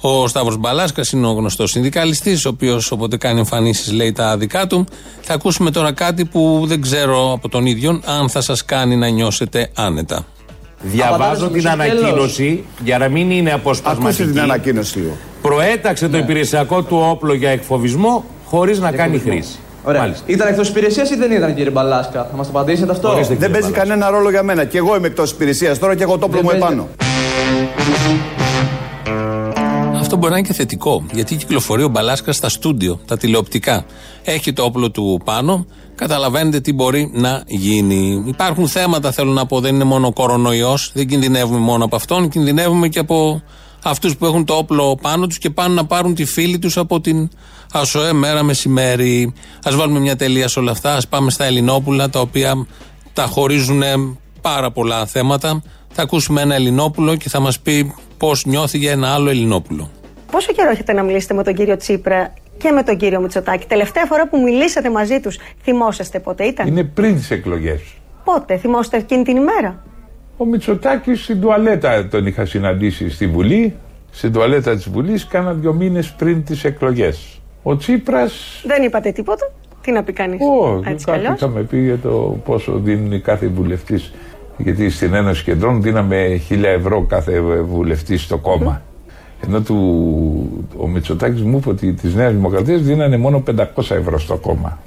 [0.05, 4.67] Ο Σταύρος Μπαλάσκας είναι ο γνωστός συνδικαλιστής, ο οποίος όποτε κάνει εμφανίσεις λέει τα δικά
[4.67, 4.87] του.
[5.21, 9.09] Θα ακούσουμε τώρα κάτι που δεν ξέρω από τον ίδιο αν θα σας κάνει να
[9.09, 10.25] νιώσετε άνετα.
[10.81, 14.23] Διαβάζω την ανακοίνωση για να μην είναι αποσπασματική.
[14.23, 15.17] Ακούστε την ανακοίνωση λίγο.
[15.43, 19.59] Προέταξε το υπηρεσιακό του όπλο για εκφοβισμό χωρίς να κάνει χρήση.
[19.85, 20.15] Ωραία.
[20.27, 23.71] Ήταν εκτός υπηρεσίας ή δεν ήταν, κύριε Μπαλάσκα; Θα μας το απαντήσετε αυτό; Δεν παίζει
[23.71, 24.65] κανένα ρόλο για μένα.
[24.65, 26.83] Και εγώ είμαι εκτός υπηρεσίας τώρα και εγώ το όπλο Δεν μου παίζει.
[30.13, 30.17] Επάνω.
[30.17, 33.85] Αυτό μπορεί να είναι και θετικό, γιατί κυκλοφορεί ο Μπαλάσκας στα στούντιο, τα τηλεοπτικά.
[34.25, 38.25] Έχει το όπλο του πάνω, καταλαβαίνετε τι μπορεί να γίνει.
[38.27, 42.29] Υπάρχουν θέματα, θέλω να πω, δεν είναι μόνο ο κορονοϊός, δεν κινδυνεύουμε μόνο από αυτόν,
[42.29, 43.43] κινδυνεύουμε και από
[43.83, 47.01] αυτούς που έχουν το όπλο πάνω τους και πάνε να πάρουν τη φίλη τους από
[47.01, 47.29] την
[47.73, 49.33] ΑΣΟΕ μέρα μεσημέρι.
[49.63, 52.67] Α βάλουμε μια τελεία σε όλα αυτά, ας πάμε στα Ελληνόπουλα, τα οποία
[53.13, 53.83] τα χωρίζουν
[54.41, 55.63] πάρα πολλά θέματα.
[55.95, 59.91] Θα ακούσουμε ένα Ελληνόπουλο και θα μας πει πώς νιώθει για ένα άλλο Ελληνόπουλο.
[60.33, 64.05] Πόσο καιρό έχετε να μιλήσετε με τον κύριο Τσίπρα και με τον κύριο Μητσοτάκη; Τελευταία
[64.07, 67.81] φορά που μιλήσατε μαζί τους, θυμόσαστε πότε ήταν; Είναι πριν τις εκλογές.
[68.25, 69.83] Πότε, θυμόσαστε εκείνη την ημέρα;
[70.37, 73.75] Ο Μητσοτάκης στην τουαλέτα τον είχα συναντήσει στη Βουλή.
[74.11, 77.41] Στην τουαλέτα της Βουλής κάνα δύο μήνες πριν τις εκλογές.
[77.63, 78.29] Ο Τσίπρα.
[78.65, 81.35] Δεν είπατε τίποτα; Τι να πει κανείς; Ω, Έτσι κι κάτι αλλιώς.
[81.35, 84.13] είχαμε πει για το πόσο δίνει κάθε βουλευτής.
[84.57, 88.83] Γιατί στην Ένωση Κεντρών δίναμε χίλια ευρώ κάθε βουλευτής στο κόμμα.
[89.47, 89.77] Ενώ του,
[90.77, 94.81] ο Μητσοτάκης μου είπε ότι της Νέας Δημοκρατίας δίνανε μόνο 500 ευρώ στο κόμμα.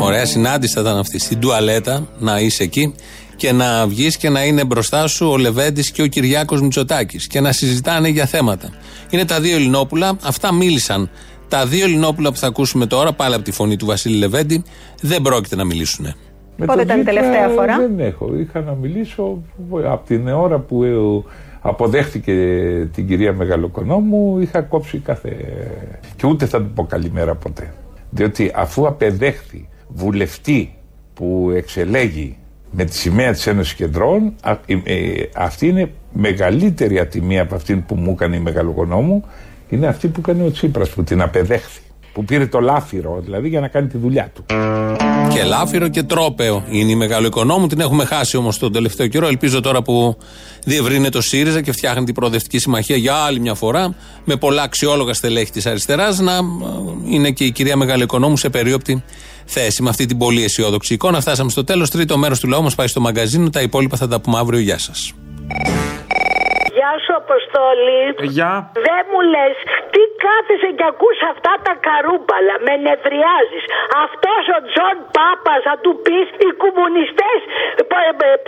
[0.00, 1.18] Ωραία συνάντηση θα ήταν αυτή.
[1.18, 2.94] Στην τουαλέτα να είσαι εκεί
[3.36, 7.40] και να βγεις και να είναι μπροστά σου ο Λεβέντης και ο Κυριάκος Μητσοτάκης και
[7.40, 8.70] να συζητάνε για θέματα.
[9.10, 11.10] Είναι τα δύο Ελληνόπουλα, αυτά μίλησαν.
[11.48, 14.64] Τα δύο Ελληνόπουλα που θα ακούσουμε τώρα, πάλι από τη φωνή του Βασίλη Λεβέντη,
[15.00, 16.14] δεν πρόκειται να μιλήσουν.
[16.56, 18.36] Με Πότε τον ήταν η Τσίπρα τελευταία φορά; Δεν έχω.
[18.36, 19.42] Είχα να μιλήσω
[19.84, 20.90] από την ώρα που ε,
[21.68, 22.32] αποδέχτηκε
[22.92, 24.38] την κυρία Μεγαλοκονόμου.
[24.40, 25.36] Είχα κόψει κάθε.
[26.16, 27.72] και ούτε θα του πω καλημέρα ποτέ.
[28.10, 30.74] Διότι αφού απεδέχθη βουλευτή
[31.14, 32.36] που εξελέγει
[32.70, 37.76] με τη σημαία της Ένωσης Κεντρών, α- ε, ε, αυτή είναι μεγαλύτερη ατιμία από αυτή
[37.76, 39.24] που μου έκανε η Μεγαλοκονόμου.
[39.68, 41.80] Είναι αυτή που έκανε ο Τσίπρας που την απεδέχθη.
[42.12, 44.44] Που πήρε το λάφυρο δηλαδή για να κάνει τη δουλειά του.
[45.36, 47.66] Και λάφυρο και τρόπεο είναι η μεγάλο οικονόμου.
[47.66, 49.26] Την έχουμε χάσει όμως τον τελευταίο καιρό.
[49.26, 50.16] Ελπίζω τώρα που
[50.64, 55.14] διευρύνεται το ΣΥΡΙΖΑ και φτιάχνει την προοδευτική συμμαχία για άλλη μια φορά, με πολλά αξιόλογα
[55.14, 56.40] στελέχη της αριστεράς, να ε,
[57.04, 59.04] είναι και η κυρία Μεγάλο Οικονόμου σε περίοπτη
[59.44, 59.82] θέση.
[59.82, 61.90] Με αυτή την πολύ αισιόδοξη εικόνα φτάσαμε στο τέλος.
[61.90, 63.50] Τρίτο μέρος του λαού μας πάει στο μαγκαζίνο.
[63.50, 64.60] Τα υπόλοιπα θα τα πούμε αύριο.
[64.60, 65.12] Γεια σας.
[66.76, 68.00] Γεια σου, Αποστόλη.
[68.36, 68.52] Γεια.
[68.88, 69.54] Δεν μου λες,
[69.92, 73.64] τι κάθεσαι και ακούς αυτά τα καρούμπαλα, με νευριάζεις.
[74.04, 77.38] Αυτός ο Τζον Πάπας, θα του πεις, οι κομμουνιστές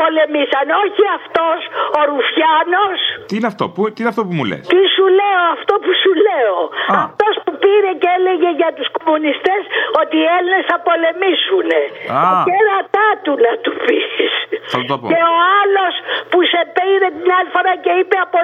[0.01, 1.59] πολεμήσαν, όχι αυτός,
[1.99, 2.99] ο Ρουφιάνος.
[3.29, 5.91] Τι είναι αυτό, που, τι είναι αυτό που μου λες; Τι σου λέω, αυτό που
[6.03, 6.57] σου λέω.
[7.05, 9.62] Αυτός που πήρε και έλεγε για τους κομμουνιστές
[10.01, 11.68] ότι οι Έλληνες θα πολεμήσουν.
[11.76, 12.22] Α.
[12.23, 14.09] Τον κερατά του να του πεις.
[14.72, 15.07] Θα του το πω.
[15.12, 15.95] Και ο άλλος
[16.31, 18.39] που σε πήρε την άλλη φορά και είπε από,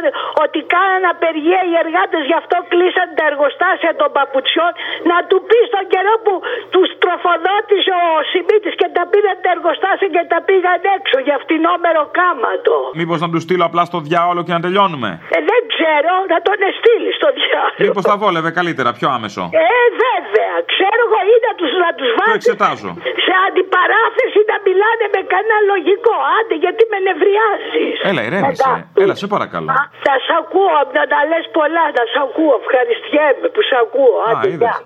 [0.44, 4.72] ότι κάνανε απεργία οι εργάτες, γι' αυτό κλείσαν τα εργοστάσια των παπουτσιών.
[5.10, 6.34] Να του πει τον καιρό που
[6.74, 12.02] τους τροφοδότησε ο Σιμίτης και τα πήραν τα εργοστάσια και τα πήγαν έξω για φτηνόμερο
[12.20, 12.74] κάματο.
[13.00, 16.58] Μήπως να του στείλω απλά στο διάολο και να τελειώνουμε; Ε, δεν ξέρω, να τον
[16.70, 17.82] εστείλει στο διάλογο.
[17.84, 19.68] Μήπως τα βόλευε καλύτερα, πιο άμεσο; Ε,
[20.06, 22.90] βέβαια, ξέρω εγώ ή να τους, να τους Το βάλει εξετάζω.
[23.26, 26.14] σε αντιπαράθεση να μιλάνε με κανένα λογικό.
[26.38, 27.96] Άντε, γιατί με νευριάζεις.
[28.10, 28.70] Έλα, ηρέμησε.
[29.04, 29.68] Έλα, σε παρακαλώ.
[30.06, 32.54] Θα σ' ακούω, να τα λες πολλά, να σ' ακούω.
[32.62, 34.14] Ευχαριστιέμαι που σ' ακούω.
[34.28, 34.58] Άντε, είδες.
[34.58, 34.76] γεια.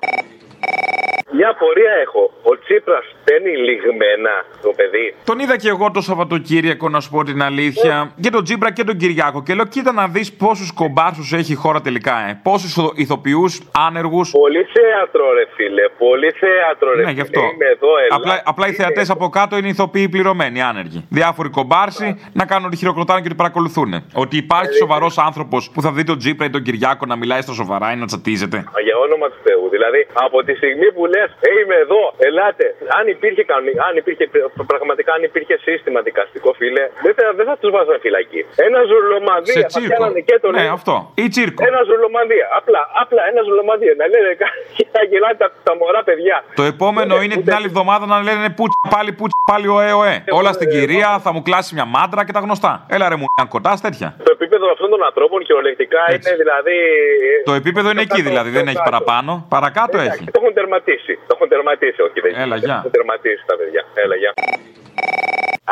[1.38, 2.22] Μια πορεία έχω.
[2.50, 5.14] Ο Τσίπρας παίρνει λιγμένα το παιδί.
[5.24, 8.12] Τον είδα και εγώ το Σαββατοκύριακο, να σου πω την αλήθεια.
[8.20, 9.42] Και τον Τζίμπρα και τον Κυριάκο.
[9.42, 12.40] Και λέω, κοίτα να δεις πόσους κομπάρσους έχει η χώρα τελικά, ε.
[12.42, 14.30] Πόσους ηθοποιούς άνεργους.
[14.30, 15.84] Πολύ θέατρο, ρε φίλε.
[15.98, 17.40] Πολύ θέατρο, ρε Ναι, γι' αυτό.
[17.40, 17.52] φίλε.
[17.52, 18.16] Είμαι εδώ, Ελλάδα.
[18.16, 21.06] Απλά, απλά οι θεατές από κάτω είναι ηθοποιοί πληρωμένοι, άνεργοι.
[21.08, 23.90] Διάφοροι κομπάρσοι να κάνουν ότι χειροκροτάνε και ότι παρακολουθούν.
[24.14, 27.52] Ότι υπάρχει σοβαρός άνθρωπος που θα δει τον Τζίπρα ή τον Κυριάκο να μιλάει στα
[27.52, 28.56] σοβαρά ή να τσατίζεται.
[28.86, 29.68] Για όνομα του Θεού.
[29.70, 32.02] Δηλαδή, από τη στιγμή που λέει λες, ε, είμαι εδώ,
[32.38, 32.66] ελάτε.
[32.98, 34.24] Αν υπήρχε, κανονι- αν υπήρχε
[34.72, 38.40] πραγματικά αν υπήρχε σύστημα δικαστικό, φίλε, δεν θα, δεν θα τους βάζανε φυλακή.
[38.66, 39.88] Ένα Σε ζουλομανδία θα τσίρκο.
[39.90, 40.94] πιάνανε και τον Ναι, αυτό.
[41.22, 41.60] Ή τσίρκο.
[41.70, 42.46] Ένα ζουλομανδία.
[42.60, 43.94] Απλά, απλά ένα ζουλομανδία.
[44.00, 44.30] Να λένε
[44.76, 46.36] και να γελάνε τα, τα μωρά παιδιά.
[46.60, 50.14] Το επόμενο είναι την άλλη εβδομάδα να λένε πούτσα πάλι, πούτσα πάλι, ωε, ωε.
[50.38, 52.72] Όλα στην κυρία, θα μου κλάσει μια μάντρα και τα γνωστά.
[52.94, 54.08] Έλα ρε μου, κοντά τέτοια.
[54.68, 56.78] Το επίπεδο αυτών των ανθρώπων κυριολεκτικά είναι δηλαδή.
[57.50, 59.46] Το επίπεδο είναι εκεί δηλαδή, δεν έχει παραπάνω.
[59.48, 60.24] Παρακάτω έχει.
[60.34, 61.14] Το έχουν τερματίσει.
[61.26, 62.68] Το έχουν τερματίσει, όχι δεν Έλα, γεια.
[62.68, 63.82] Το έχουν τερματίσει τα παιδιά.
[64.02, 64.32] Έλα, γεια.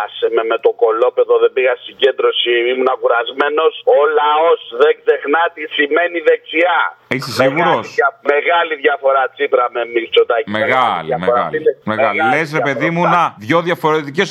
[0.05, 3.65] Άσε με με το κολόπεδο, δεν πήγα στην συγκέντρωση, ήμουν κουρασμένο.
[3.97, 6.79] Ο λαός δεν ξεχνά τι σημαίνει δεξιά.
[7.15, 10.49] Είσαι σίγουρος; Μεγάλη, δια- μεγάλη διαφορά Τσίπρα με Μητσοτάκη.
[10.61, 11.59] Μεγάλη, μεγάλη.
[11.93, 12.19] Μεγάλη.
[12.33, 14.29] Λες ρε παιδί μου, να, δυο διαφορετικές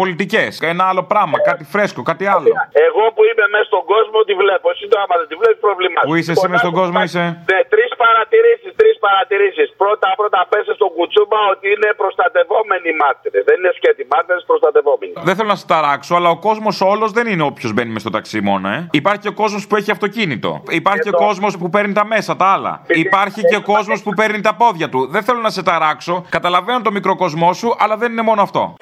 [0.00, 0.50] πολιτικές.
[0.72, 2.46] Ένα άλλο πράγμα, κάτι φρέσκο, κάτι άλλο.
[2.88, 4.66] Εγώ που είμαι μέσα στον κόσμο τη βλέπω.
[4.74, 6.00] Εσύ το άμα δεν τη βλέπεις προβλημά.
[6.08, 8.67] Πού είσαι εσύ μες στον κόσμο, είσαι; Ναι, τρεις παρατηρήσεις, τρει
[9.06, 9.68] παρατηρήσεις.
[9.82, 13.42] Πρώτα, πρώτα πέσε στον κουτσούμπα ότι είναι προστατευόμενοι οι μάρτυρες.
[13.48, 15.12] Δεν είναι σκέτη μάρτυρες, προστατευόμενοι.
[15.28, 18.12] Δεν θέλω να σε ταράξω, αλλά ο κόσμος όλος δεν είναι όποιος μπαίνει μες στο
[18.16, 18.78] ταξί μόνο, ε.
[19.00, 20.50] Υπάρχει και ο κόσμος που έχει αυτοκίνητο.
[20.80, 22.72] Υπάρχει και ο κόσμος που παίρνει τα μέσα, τα άλλα.
[22.86, 25.00] Υπάρχει και ο κόσμος που παίρνει τα πόδια του.
[25.14, 26.24] Δεν θέλω να σε ταράξω.
[26.28, 28.74] Καταλαβαίνω το μικροκοσμό σου, αλλά δεν είναι μόνο αυτό.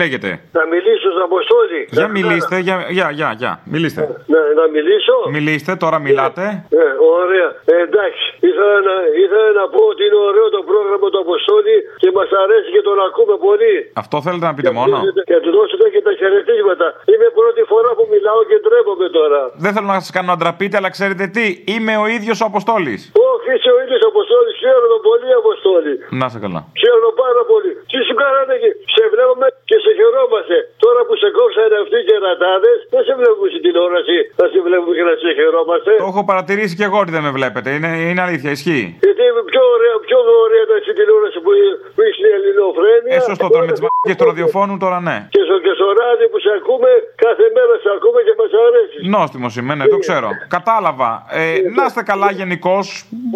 [0.00, 0.30] Λέγεται.
[0.58, 1.80] Να μιλήσω στον Αποστόλη.
[1.96, 3.52] Για μιλήστε, για, για, για, για.
[3.74, 4.02] Μιλήστε.
[4.32, 5.14] Να, να μιλήσω.
[5.36, 6.44] Μιλήστε, τώρα μιλάτε.
[6.78, 7.48] Ναι, ωραία.
[7.72, 8.24] Ε, εντάξει.
[8.48, 12.68] Ήθελα να, ήθελα να πω ότι είναι ωραίο το πρόγραμμα του Αποστόλη και μας αρέσει
[12.76, 13.74] και τον ακούμε πολύ.
[14.02, 14.96] Αυτό θέλετε να πείτε μόνο;
[15.28, 16.86] Και να του δώσετε και τα χαιρετίσματα.
[17.12, 19.40] Είμαι πρώτη φορά που μιλάω και ντρέπομαι τώρα.
[19.64, 23.00] Δεν θέλω να σας κάνω να ντραπείτε, αλλά ξέρετε τι, είμαι ο ίδιος ο Αποστόλης.
[23.32, 24.52] Όχι, είσαι ο ίδιος Αποστόλης.
[24.62, 25.92] Ξέρω τον πολύ Αποστόλη.
[26.20, 26.60] Να σε καλά.
[26.78, 27.72] Ξέρω τον πάρα πολύ.
[27.90, 30.56] Τι σου κάνανε εκεί; Σε βλέπουμε και σε χαιρόμαστε.
[30.88, 34.16] Τώρα που σε κόψανε αυτοί οι κερατάδε, δεν σε βλέπουμε στην τηλεόραση.
[34.40, 35.92] Θα σε βλέπουμε και να σε χαιρόμαστε.
[36.04, 37.68] Το έχω παρατηρήσει και εγώ ότι δεν με βλέπετε.
[37.76, 38.84] Είναι, είναι αλήθεια, ισχύει.
[39.06, 41.50] Γιατί είμαι πιο ωραία, πιο ωραία ήταν στην τηλεόραση που,
[41.94, 43.16] που είσαι η ελληνοφρένεια.
[43.16, 45.16] Ε, σωστό τώρα με τις μαγικέ του ραδιοφώνου, τώρα ναι.
[45.34, 46.90] Και στο, και στο ράδιο που σε ακούμε,
[47.24, 48.96] κάθε μέρα σε ακούμε και μας αρέσει.
[49.16, 50.28] Νόστιμος είμαι, ναι, το ξέρω.
[50.56, 51.10] Κατάλαβα.
[51.40, 51.42] Ε,
[51.76, 52.86] να είστε καλά γενικώς.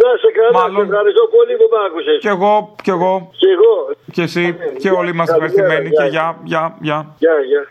[0.03, 2.18] Να σε καλά, σε ευχαριστώ πολύ που μ' άκουσες.
[2.26, 2.55] Κι εγώ,
[2.86, 3.12] κι εγώ.
[3.42, 3.74] Κι εγώ.
[4.16, 4.44] Και εσύ.
[4.82, 5.88] Και όλοι είμαστε ευχαριστημένοι.
[5.98, 6.98] Και γεια, γεια, γεια.
[7.47, 7.64] yeah.